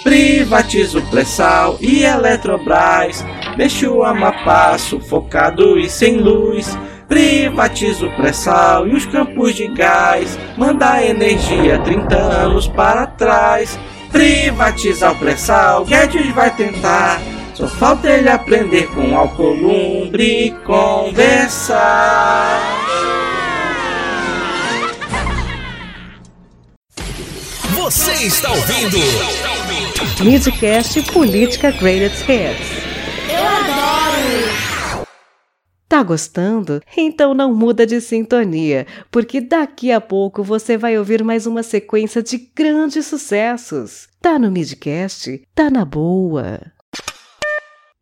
[0.02, 3.26] Privatiza o pré-sal e Eletrobras.
[3.58, 6.78] Deixa o Amapá sufocado e sem luz.
[7.08, 10.40] Privatiza o pré-sal e os campos de gás.
[10.58, 13.80] Manda a energia 30 anos para trás.
[14.12, 17.22] Privatizar o pré-sal, Guedes vai tentar.
[17.54, 22.60] Só falta ele aprender com Alcolumbre e conversar.
[27.76, 28.98] Você está ouvindo
[30.24, 32.95] Midcast Política Greatest Hits.
[35.88, 36.82] Tá gostando?
[36.98, 42.24] Então não muda de sintonia, porque daqui a pouco você vai ouvir mais uma sequência
[42.24, 44.08] de grandes sucessos.
[44.20, 45.44] Tá no Midcast?
[45.54, 46.60] Tá na boa.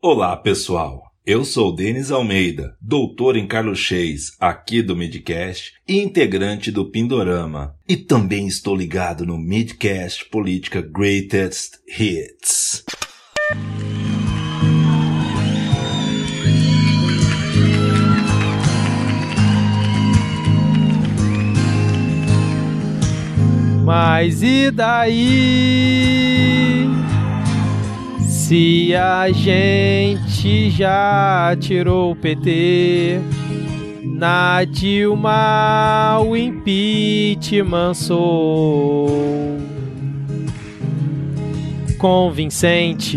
[0.01, 1.03] Olá, pessoal.
[1.25, 7.75] Eu sou Denis Almeida, doutor em Carlos Cheis, aqui do Midcast e integrante do Pindorama.
[7.87, 12.83] E também estou ligado no Midcast Política Greatest Hits.
[23.83, 25.23] Mas e daí?
[28.19, 33.19] Se a gente já tirou o PT,
[34.03, 39.57] na Dilma o impeachment sou
[41.97, 43.15] convincente.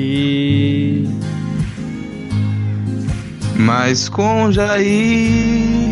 [3.56, 5.85] Mas com Jair,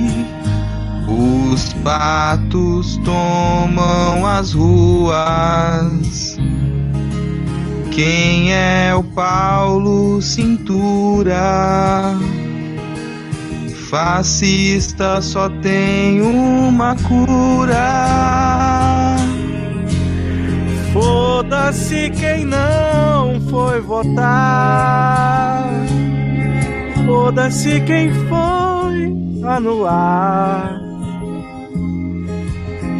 [1.08, 6.38] os patos tomam as ruas.
[7.90, 12.14] Quem é o Paulo Cintura?
[13.88, 17.84] Fascista só tem uma cura.
[20.92, 25.64] Foda-se quem não foi votar.
[27.06, 30.83] Foda-se quem foi anular.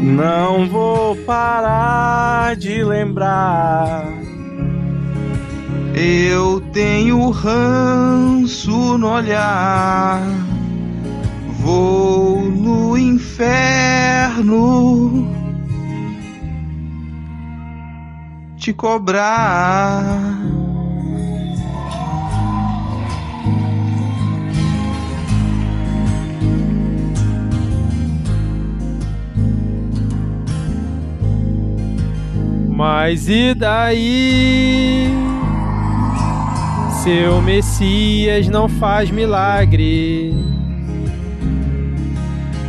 [0.02, 4.04] Não vou parar de lembrar.
[5.94, 10.22] Eu tenho ranço no olhar.
[11.60, 13.64] Vou no inferno
[18.64, 20.53] te cobrar.
[32.74, 35.08] Mas e daí?
[37.04, 40.34] Seu Messias não faz milagre.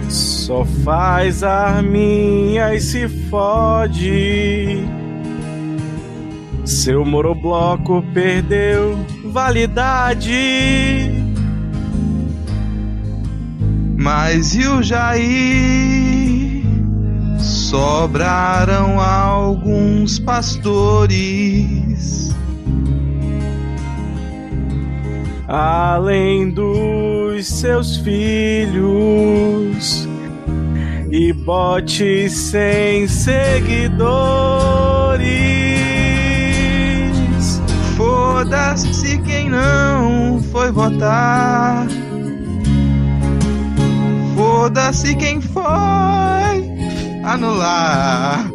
[0.08, 4.78] Só faz arminha e se fode.
[6.64, 10.30] Seu morobloco perdeu validade.
[13.98, 16.15] Mas e o Jair?
[17.76, 21.14] Sobraram alguns pastores.
[25.46, 28.88] Além dos seus filhos
[31.12, 33.76] e bote sem seguidores.
[37.98, 41.86] Foda-se quem não foi votar.
[44.34, 46.55] Foda-se quem foi
[47.26, 48.50] anular.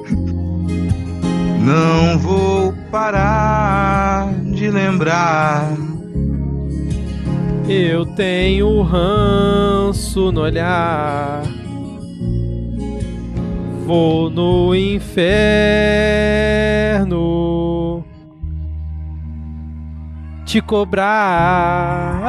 [1.61, 5.73] Não vou parar de lembrar.
[7.69, 11.43] Eu tenho ranço no olhar.
[13.87, 16.21] Vou no inferno
[20.51, 22.21] te cobrar.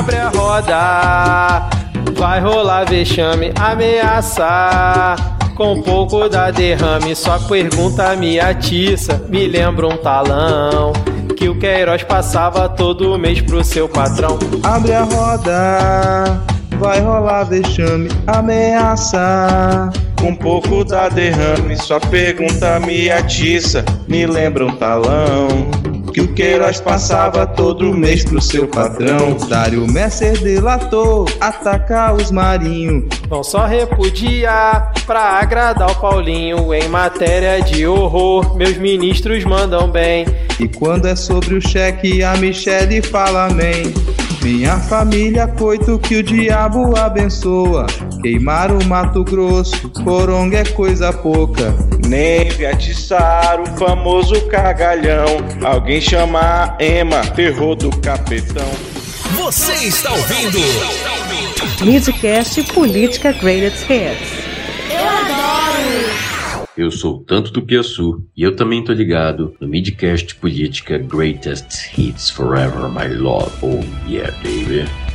[0.07, 1.69] Abre a roda,
[2.17, 5.17] vai rolar vexame, ameaçar.
[5.53, 9.21] Com pouco da derrame, só pergunta me atiça.
[9.27, 10.93] Me lembra um talão
[11.35, 14.39] que o Queiroz passava todo mês pro seu patrão.
[14.63, 16.41] Abre a roda,
[16.79, 19.91] vai rolar vexame, ameaça.
[20.23, 23.83] Um pouco da derrame, sua pergunta me atiça.
[24.07, 25.86] Me lembra um talão
[26.17, 29.37] que o Queiroz passava todo mês pro seu patrão.
[29.47, 33.03] Dário Messer delatou, atacar os marinhos.
[33.29, 36.73] Vão só repudiar pra agradar o Paulinho.
[36.73, 40.25] Em matéria de horror, meus ministros mandam bem.
[40.59, 43.93] E quando é sobre o cheque, a Michele fala amém.
[44.41, 47.85] Minha família, coito que o diabo abençoa.
[48.21, 51.73] Queimar o Mato Grosso, coronga é coisa pouca.
[52.07, 55.27] Neve atiçar o famoso cagalhão.
[55.63, 58.69] Alguém chama a Ema, terror do capetão.
[59.35, 60.57] Você está ouvindo?
[61.85, 64.47] Midcast Política Greatest Hits.
[64.89, 66.67] Eu adoro!
[66.75, 72.29] Eu sou tanto do Piaçu e eu também tô ligado no Midcast Política Greatest Hits
[72.29, 73.51] Forever My Love.
[73.61, 75.06] Oh yeah, baby.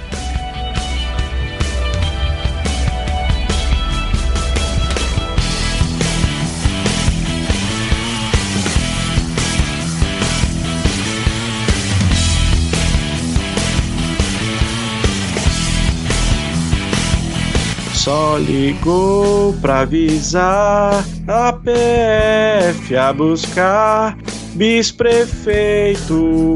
[18.02, 24.18] Só ligou pra avisar a PF a buscar
[24.54, 26.10] Bis-prefeito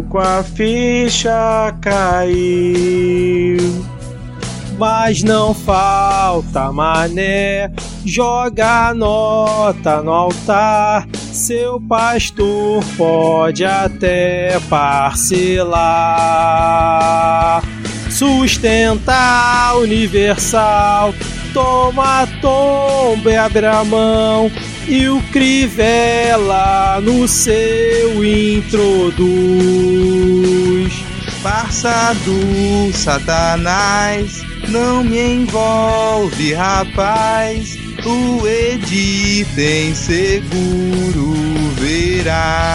[0.09, 3.57] com a ficha caiu.
[4.77, 7.71] Mas não falta mané,
[8.05, 11.07] joga a nota no altar.
[11.33, 15.87] Seu pastor pode até parcelar.
[18.11, 21.15] Sustenta universal,
[21.57, 24.53] toma tomba e abre a mão.
[24.87, 29.17] E o Crivella no seu introduz.
[31.43, 37.79] Farsa do Satanás, não me envolve, rapaz.
[38.05, 41.35] O Edi tem seguro,
[41.81, 42.67] verás.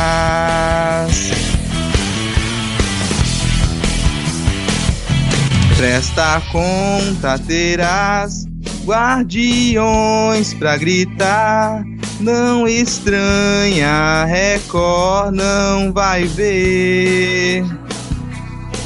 [5.77, 8.50] Presta conta, terás
[8.85, 11.83] guardiões pra gritar.
[12.19, 17.65] Não estranha, Record não vai ver.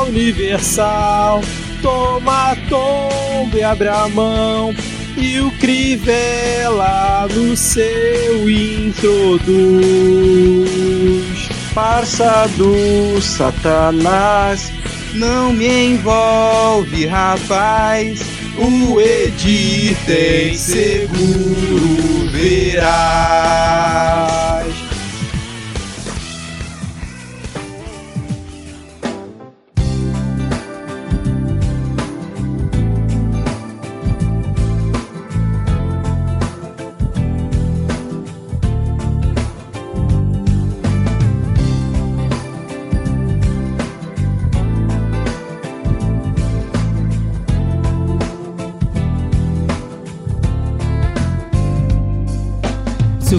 [0.08, 1.42] universal,
[1.82, 4.76] toma tomba e abre a mão.
[5.18, 9.72] E o Crivella no seu introduz.
[11.74, 14.72] Parça do Satanás,
[15.14, 18.22] não me envolve, rapaz.
[18.58, 24.51] O Edi tem seguro, verás.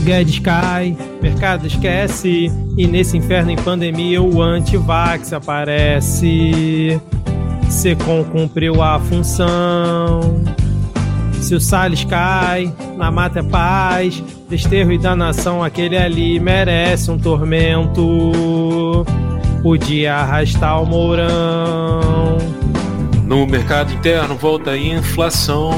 [0.02, 2.50] Guedes cai, mercado esquece.
[2.76, 7.00] E nesse inferno em pandemia o antivax aparece.
[7.68, 10.42] Secom cumpriu a função.
[11.40, 17.18] Se o Salles cai, na mata é paz, desterro e danação, aquele ali merece um
[17.18, 19.04] tormento.
[19.62, 22.38] Podia arrastar o Mourão.
[23.24, 25.72] No mercado interno volta a inflação.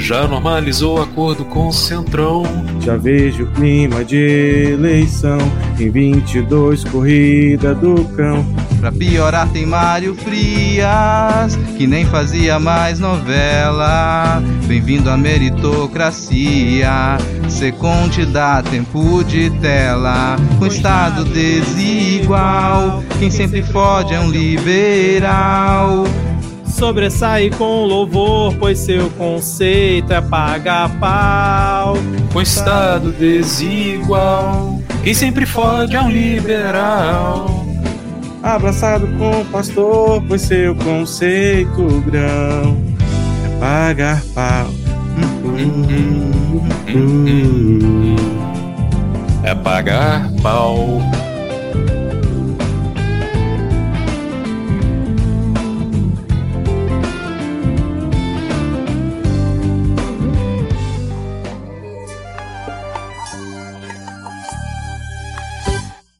[0.00, 2.42] Já normalizou o acordo com o Centrão.
[2.80, 5.38] Já vejo o clima de eleição.
[5.78, 8.44] Em 22, corrida do cão.
[8.80, 14.42] Pra piorar tem Mário Frias, que nem fazia mais novela.
[14.64, 17.18] Bem-vindo à meritocracia.
[17.48, 20.36] Seconte dá tempo de tela.
[20.58, 26.04] Com estado desigual, quem sempre fode é um liberal.
[26.80, 31.94] Sobressai com louvor, pois seu conceito é pagar pau.
[32.32, 37.66] Com estado desigual, quem sempre fode é um liberal.
[38.42, 42.78] Abraçado com o pastor, pois seu conceito grão
[43.44, 44.70] é pagar pau.
[49.44, 51.02] É pagar pau.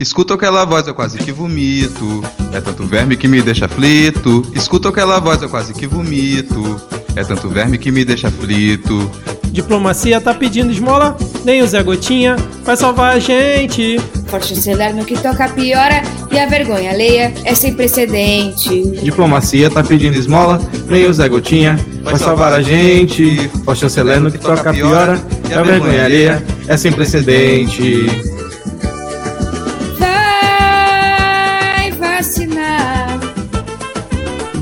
[0.01, 2.25] Escuto aquela voz, eu quase que vomito.
[2.55, 4.43] É tanto verme que me deixa aflito.
[4.55, 6.81] Escuto aquela voz, eu quase que vomito.
[7.15, 9.11] É tanto verme que me deixa aflito.
[9.53, 14.01] Diplomacia tá pedindo esmola, nem o Zé Gotinha vai salvar a gente.
[14.29, 18.83] Forte chanceler no que toca piora e a vergonha alheia é sem precedente.
[19.03, 23.51] Diplomacia tá pedindo esmola, nem o Zé Gotinha vai salvar a gente.
[23.67, 28.40] Forte chanceler no que toca piora e a vergonha alheia é sem precedente.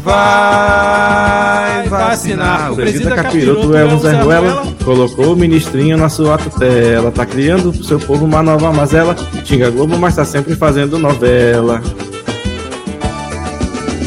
[0.09, 2.72] Vai vacinar.
[2.72, 4.66] O presida capiroto é um Zé Ruela.
[4.82, 7.12] Colocou o ministrinho na sua tutela.
[7.12, 9.14] Tá criando pro seu povo uma nova mazela.
[9.44, 11.82] Xinga Globo, mas tá sempre fazendo novela.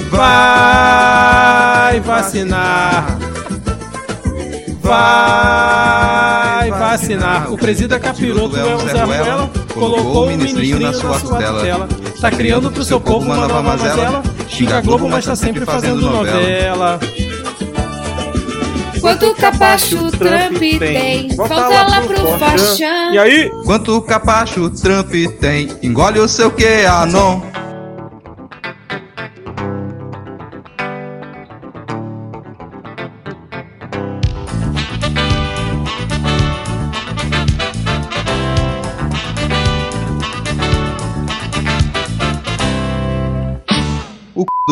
[0.10, 3.20] Vai vacinar.
[4.82, 7.54] Vai vacinar.
[7.54, 9.52] O presida capiroto é um Zé Ruela.
[9.72, 11.88] Colocou o ministrinho na sua tutela.
[12.20, 14.24] Tá criando pro seu povo uma nova mazela.
[14.52, 16.99] Xinga a Globo, mas tá sempre fazendo novela.
[18.99, 21.30] Quanto capacho o Trump tem?
[21.36, 23.14] Volta lá pro Forchan.
[23.14, 23.49] E aí?
[23.66, 25.70] Quanto capacho o Trump tem?
[25.82, 26.86] Engole o seu que,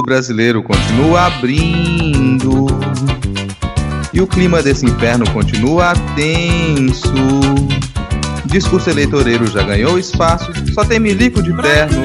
[0.09, 2.65] brasileiro continua abrindo.
[4.11, 7.13] E o clima desse inferno continua tenso.
[8.45, 10.51] Discurso eleitoreiro já ganhou espaço.
[10.73, 12.01] Só tem milico de terno.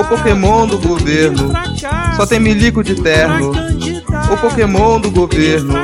[0.00, 1.52] O Pokémon do governo.
[2.16, 3.52] Só tem milico de terno.
[4.32, 5.74] O Pokémon do governo.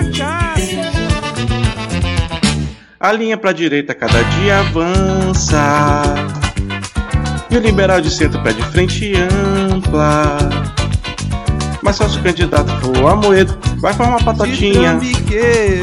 [2.99, 6.03] A linha pra direita cada dia avança.
[7.49, 9.12] E o liberal de centro pede frente
[9.73, 10.80] ampla.
[11.83, 14.99] Mas só se o candidato for o Amoedo, vai formar patotinha.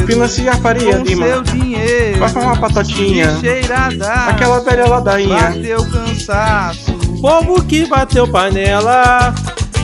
[0.06, 1.26] Financia a Faria Lima.
[2.20, 3.30] Vai formar patotinha.
[4.28, 5.36] Aquela velha ladainha.
[5.36, 6.94] Bateu cansaço.
[7.22, 9.34] Povo que bateu panela.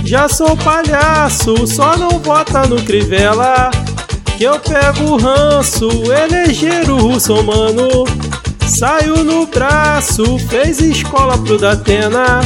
[0.06, 3.72] Já sou palhaço, só não vota no Crivella.
[4.38, 8.06] Que eu pego o ranço, eleger o russomano.
[8.68, 12.42] Saiu no braço, fez escola pro Datena.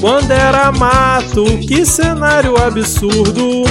[0.00, 3.64] Quando era mato, que cenário absurdo.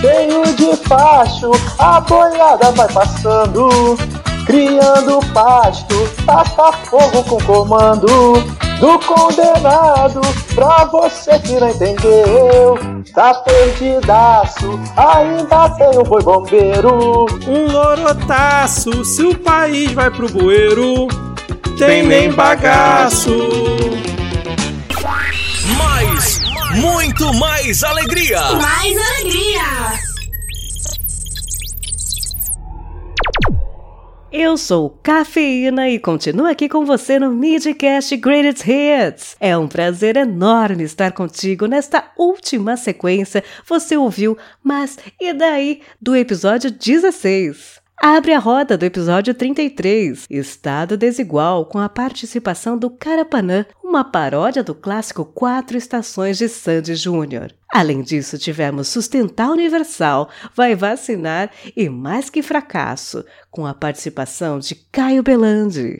[0.00, 3.98] Cheio de facho, a boiada vai passando,
[4.46, 8.34] criando pasto, taca fogo com comando
[8.80, 10.20] do condenado.
[10.54, 12.78] Pra você que não entendeu,
[13.12, 17.26] tá perdidaço, ainda tem um boi bombeiro.
[17.46, 21.08] Um lorotaço, se o país vai pro bueiro,
[21.76, 24.07] tem nem bagaço.
[25.76, 26.40] Mais,
[26.80, 28.40] muito mais alegria.
[28.52, 30.08] Mais alegria.
[34.30, 39.36] Eu sou Cafeína e continuo aqui com você no Midcast Greatest Hits.
[39.40, 43.42] É um prazer enorme estar contigo nesta última sequência.
[43.66, 47.78] Você ouviu, mas e daí do episódio 16?
[48.00, 54.62] Abre a roda do episódio 33, Estado Desigual, com a participação do Carapanã, uma paródia
[54.62, 57.54] do clássico Quatro Estações de Sandy Júnior.
[57.72, 64.74] Além disso, tivemos Sustentar Universal, Vai Vacinar e Mais Que Fracasso, com a participação de
[64.92, 65.98] Caio Belandi.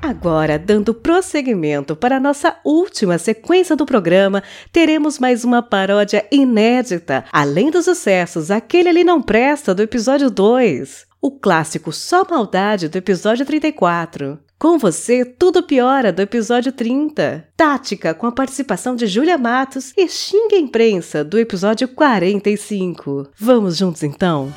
[0.00, 4.42] Agora, dando prosseguimento para a nossa última sequência do programa,
[4.72, 11.05] teremos mais uma paródia inédita, além dos sucessos Aquele Ali Não Presta do episódio 2,
[11.26, 14.38] o clássico Só Maldade do episódio 34.
[14.56, 17.48] Com você, tudo piora do episódio 30.
[17.56, 23.28] Tática com a participação de Júlia Matos e Xinga Imprensa do episódio 45.
[23.36, 24.52] Vamos juntos então?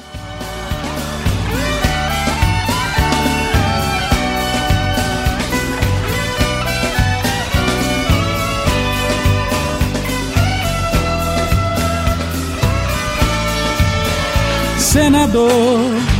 [14.77, 16.18] senador.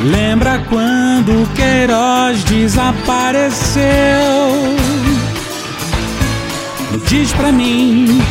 [0.00, 3.82] Lembra quando Queiroz desapareceu?
[7.06, 8.22] Diz pra mim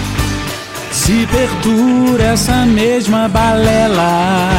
[0.92, 4.50] se perdura essa mesma balela.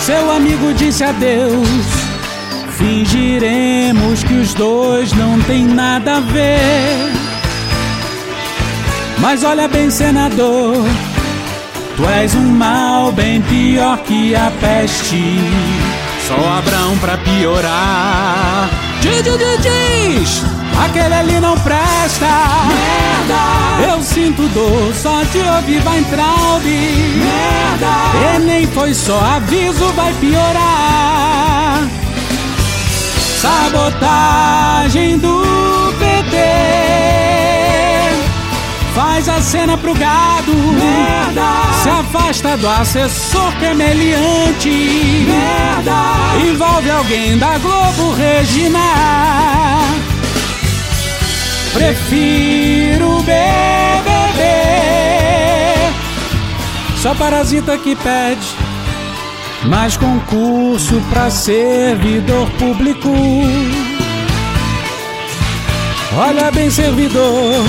[0.00, 1.68] Seu amigo disse adeus.
[2.76, 7.12] Fingiremos que os dois não têm nada a ver.
[9.18, 10.84] Mas olha bem, senador.
[11.98, 15.36] Tu és um mal bem pior que a peste.
[16.28, 18.70] Só Abraão pra piorar.
[19.00, 20.44] Diz, diz, diz, diz,
[20.80, 22.28] aquele ali não presta.
[22.68, 23.92] Merda!
[23.92, 28.36] Eu sinto dor, só de ouvir vai entrar Merda!
[28.36, 31.82] E nem foi só aviso, vai piorar.
[33.40, 35.42] Sabotagem do
[35.98, 36.97] PT
[39.18, 40.54] Faz a cena pro gado.
[40.54, 41.72] Merda.
[41.82, 44.70] Se afasta do assessor que é meliante.
[45.26, 46.46] Merda.
[46.48, 48.78] Envolve alguém da Globo Regina.
[51.72, 54.44] Prefiro BBB.
[57.02, 58.46] Só parasita que pede.
[59.64, 63.10] Mais concurso pra servidor público.
[66.16, 67.64] Olha bem, servidor.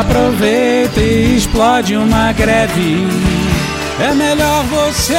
[0.00, 3.06] Aproveita e explode uma greve.
[4.00, 5.18] É melhor você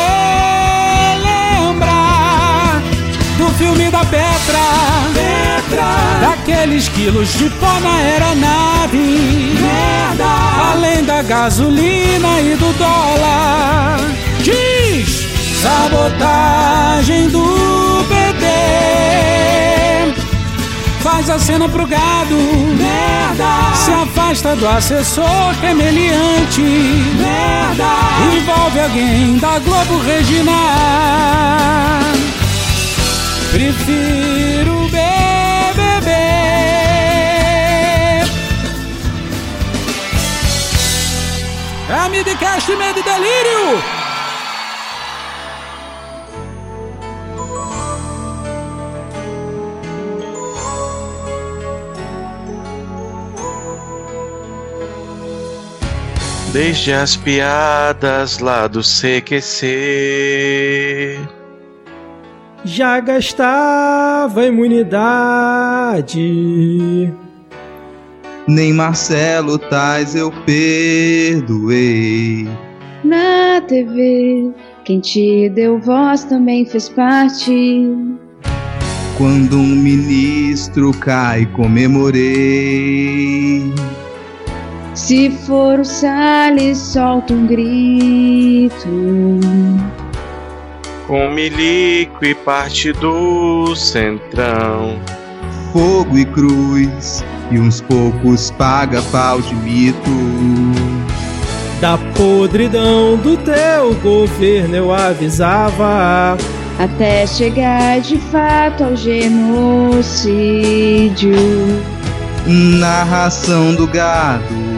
[1.24, 2.82] lembrar
[3.38, 4.60] do filme da Petra,
[5.14, 5.86] Petra.
[6.22, 10.72] daqueles quilos de pó na aeronave, Merda.
[10.74, 14.00] além da gasolina e do dólar.
[14.42, 15.28] Diz
[15.62, 18.44] sabotagem do PT
[21.04, 22.36] faz a cena pro gado.
[22.78, 23.76] Merda!
[23.76, 26.62] Se afasta do assessor que é meliante.
[26.62, 27.92] Merda!
[28.34, 30.54] Envolve alguém da Globo Regina.
[33.52, 36.10] Prefiro BBB.
[41.90, 44.03] É a Midcast Medo e Delírio.
[56.54, 59.68] Desde as piadas lá do CQC.
[62.64, 66.22] Já gastava imunidade.
[68.48, 72.48] Nem Marcelo Tais eu perdoei.
[73.04, 74.52] Na TV,
[74.86, 77.88] quem te deu voz também fez parte.
[79.18, 82.14] Quando um ministro cai, comemorei.
[84.94, 89.40] Se for o Salles, solta um grito.
[91.08, 95.00] Com milico e parte do centrão.
[95.72, 99.98] Fogo e cruz, e uns poucos paga pau de mito.
[101.82, 106.38] Da podridão do teu governo eu avisava.
[106.78, 110.04] Até chegar de fato ao genocídio.
[112.46, 114.73] Narração do gado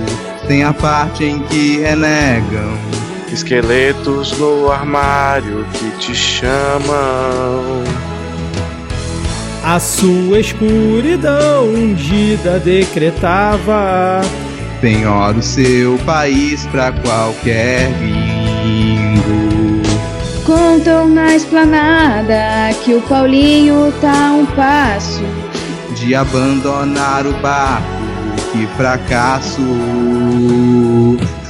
[0.47, 2.77] tem a parte em que renegam.
[3.31, 7.83] Esqueletos no armário que te chamam.
[9.63, 14.21] A sua escuridão ungida decretava.
[14.79, 19.25] Penhora o seu país pra qualquer bingo.
[20.45, 25.23] Contam na esplanada que o Paulinho tá um passo
[25.95, 28.04] de abandonar o barco
[28.55, 29.61] que fracasso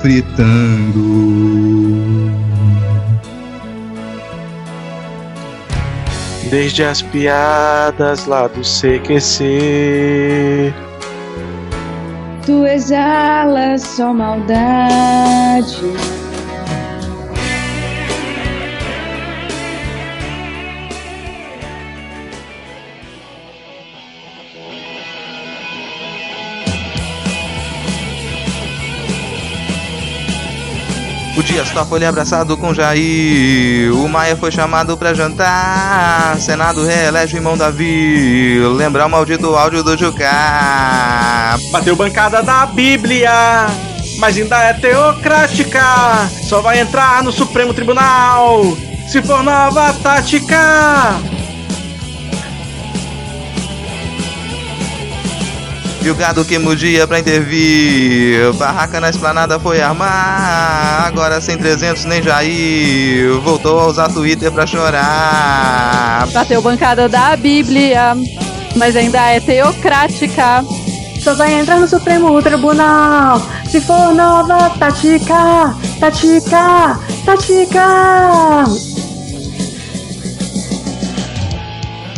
[0.02, 1.06] fritando.
[6.50, 9.44] Desde as piadas lá do CQC.
[12.46, 15.82] Tu exalas só maldade.
[31.46, 33.94] Dias Toffoli foi abraçado com Jair.
[33.96, 36.38] O Maia foi chamado pra jantar.
[36.40, 38.60] Senado reelege o irmão Davi.
[38.76, 41.56] Lembrar o maldito áudio do Jucá.
[41.72, 43.32] Bateu bancada da Bíblia,
[44.18, 46.28] mas ainda é teocrática.
[46.44, 48.76] Só vai entrar no Supremo Tribunal
[49.08, 51.35] se for nova tática.
[56.06, 58.54] E o gado que mudia pra intervir.
[58.54, 61.08] Barraca na esplanada foi armar.
[61.08, 63.40] Agora sem 300 nem Jair.
[63.42, 66.28] Voltou a usar Twitter pra chorar.
[66.32, 68.16] Bateu bancada da Bíblia,
[68.76, 70.64] mas ainda é teocrática.
[71.24, 78.95] Só vai entrar no Supremo Tribunal se for nova tática, tática, tática.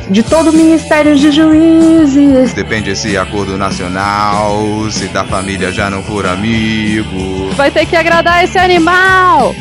[0.09, 2.53] De todo o Ministério de Juízes.
[2.53, 7.49] Depende esse acordo nacional, se da família já não for amigo.
[7.55, 9.55] Vai ter que agradar esse animal!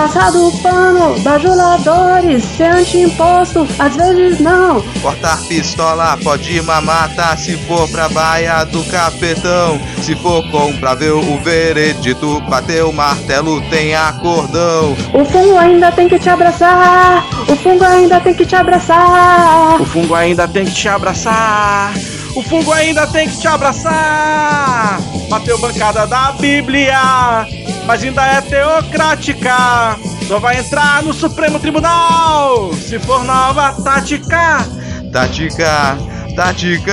[0.00, 4.80] Passado o pano, bajuladores, ser anti-imposto, às vezes não.
[5.02, 9.78] Cortar pistola, pode mamata se for pra baia do capetão.
[10.00, 14.96] Se for com pra ver o veredito, bater o martelo tem acordão.
[15.12, 19.82] O fungo ainda tem que te abraçar, o fungo ainda tem que te abraçar.
[19.82, 21.92] O fungo ainda tem que te abraçar.
[22.34, 24.98] O fungo ainda tem que te abraçar.
[25.28, 27.46] Bateu bancada da Bíblia,
[27.90, 29.98] mas ainda é teocrática.
[30.28, 34.64] Só vai entrar no Supremo Tribunal se for nova tática.
[35.12, 35.98] Tática,
[36.36, 36.92] tática.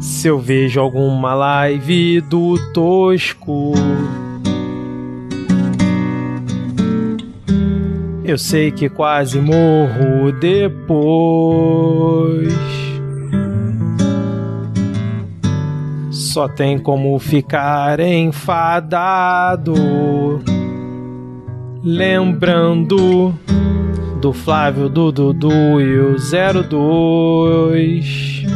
[0.00, 3.74] Se eu vejo alguma live do Tosco,
[8.32, 10.90] eu sei que quase morro depois.
[16.10, 19.74] Só tem como ficar enfadado,
[21.84, 23.34] lembrando
[24.18, 28.46] do Flávio, do Dudu e o 02.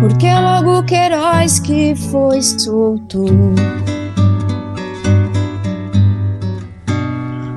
[0.00, 3.24] Porque logo Queiroz que foi solto.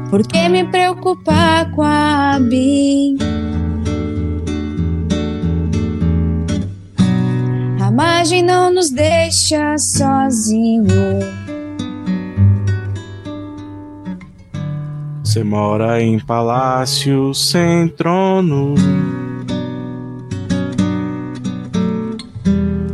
[0.10, 3.18] Por que me preocupar com a BIM?
[7.80, 11.20] A margem não nos deixa sozinho.
[15.24, 18.74] Você mora em palácio sem trono.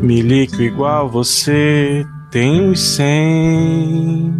[0.02, 4.34] Milico igual você tem uns cem.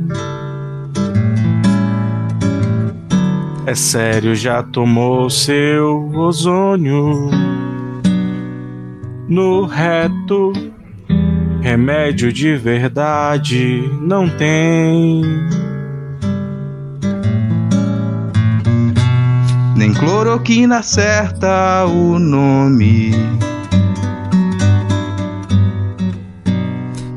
[3.68, 7.32] É sério, já tomou seu ozônio
[9.28, 10.54] no reto.
[11.62, 15.24] Remédio de verdade não tem.
[19.76, 23.14] Nem cloroquina acerta o nome.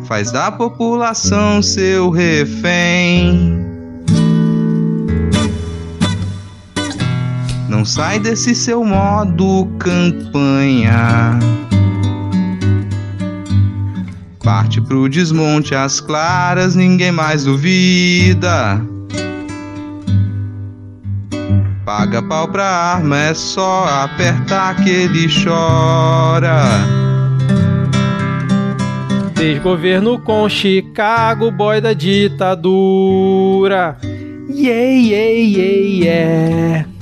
[0.06, 3.57] Faz da população seu refém.
[7.68, 11.38] Não sai desse seu modo campanha.
[14.42, 18.80] Parte pro desmonte às claras, ninguém mais duvida.
[21.84, 26.62] Paga pau pra arma, é só apertar que ele chora.
[29.34, 33.98] Desgoverno com Chicago, boy da ditadura.
[34.50, 36.97] Yeah, yeah, yeah, yeah.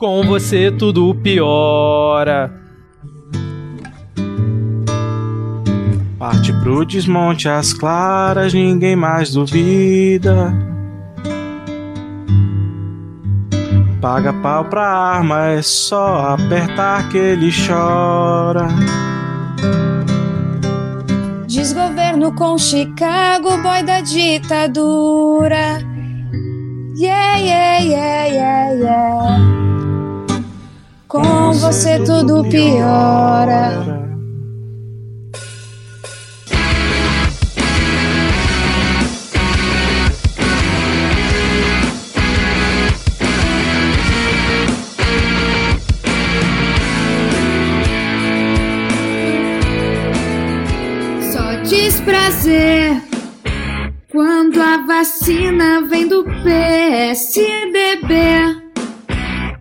[0.00, 2.50] Com você tudo piora.
[6.18, 10.54] Parte pro desmonte às claras, ninguém mais duvida.
[14.00, 18.68] Paga pau pra arma, é só apertar que ele chora.
[21.46, 25.78] Desgoverno com Chicago, boy da ditadura.
[26.96, 29.39] Yeah, yeah, yeah, yeah, yeah.
[31.10, 33.84] Com você tudo piora.
[51.68, 53.02] Desprazer
[54.12, 57.40] quando a vacina vem do PSDB.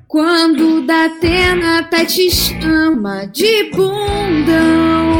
[0.10, 5.20] Quando da Atena até te chama de bundão.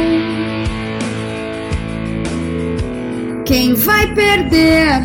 [3.46, 5.00] Quem vai perder?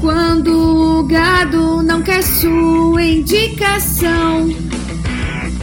[0.00, 4.48] Quando o gado não quer sua indicação.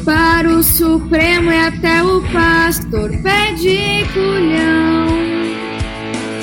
[0.06, 5.08] Para o Supremo e até o pastor pede culhão.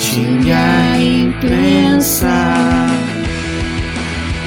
[0.01, 2.86] Tinha imprensa.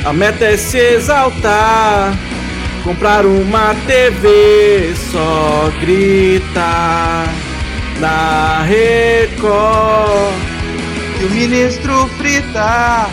[0.06, 2.14] A meta é se exaltar.
[2.84, 7.26] Comprar uma TV, só grita
[8.00, 10.34] na Record.
[11.20, 13.08] E o ministro frita.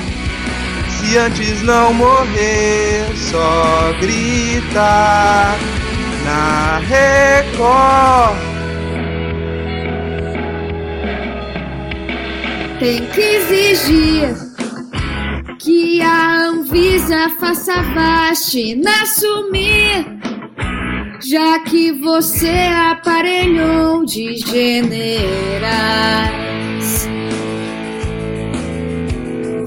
[0.89, 5.57] Se antes não morrer, só grita
[6.25, 8.37] na Record.
[12.79, 14.46] Tem que exigir
[15.67, 20.07] que a Anvisa faça vacina assumir,
[21.29, 25.67] já que você aparelhou de generais.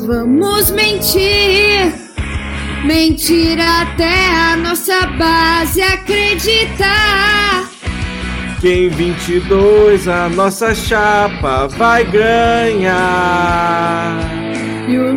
[0.08, 1.94] Vamos mentir,
[2.86, 7.70] mentir até a nossa base acreditar.
[8.62, 13.10] Que em 22 a nossa chapa vai ganhar.
[14.88, 15.14] E o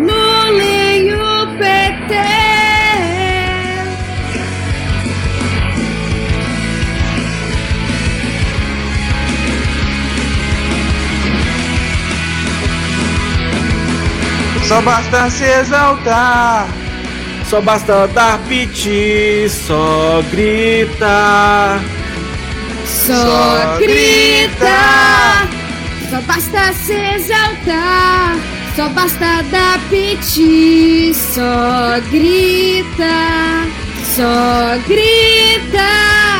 [14.73, 16.67] Só basta se exaltar.
[17.51, 21.79] Só basta dar piti, só grita.
[22.87, 25.47] Só grita.
[26.09, 28.37] Só basta se exaltar.
[28.75, 31.13] Só basta dar piti.
[31.13, 33.67] Só grita.
[34.17, 36.32] Só grita.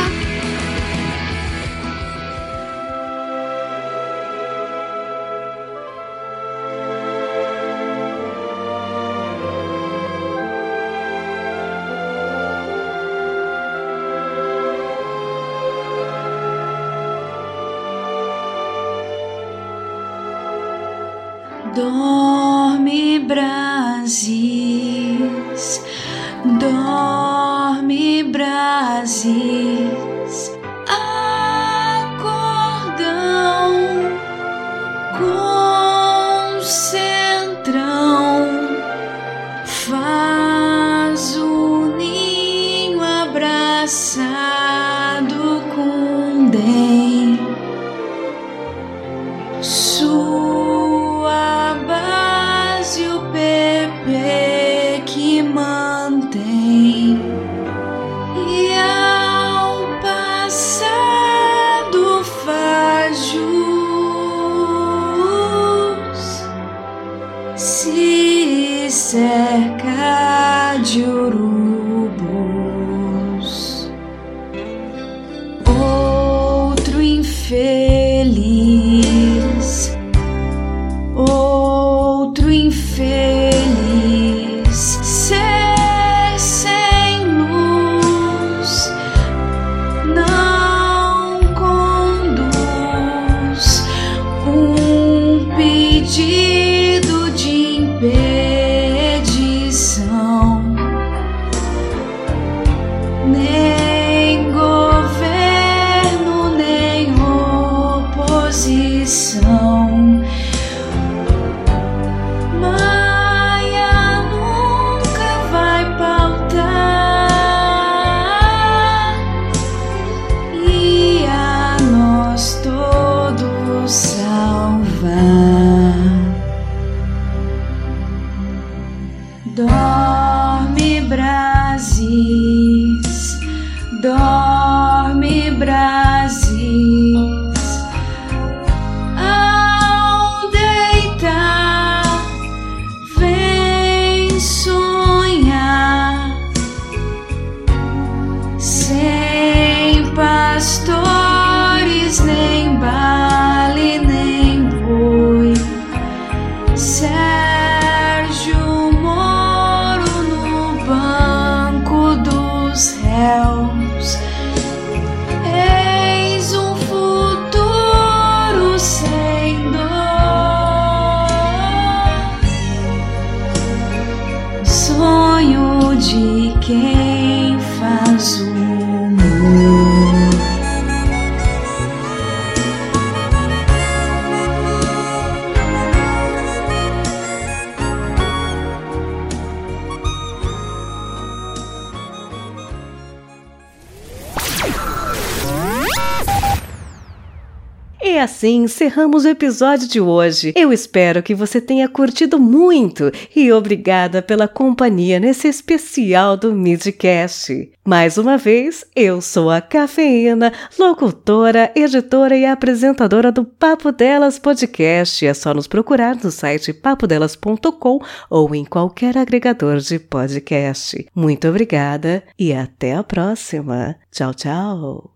[198.83, 200.51] Encerramos o episódio de hoje.
[200.57, 207.71] Eu espero que você tenha curtido muito e obrigada pela companhia nesse especial do Midcast.
[207.85, 215.25] Mais uma vez, eu sou a Cafeína, locutora, editora e apresentadora do Papo Delas Podcast.
[215.25, 217.99] É só nos procurar no site papodelas.com
[218.29, 221.07] ou em qualquer agregador de podcast.
[221.15, 223.95] Muito obrigada e até a próxima.
[224.11, 225.11] Tchau, tchau.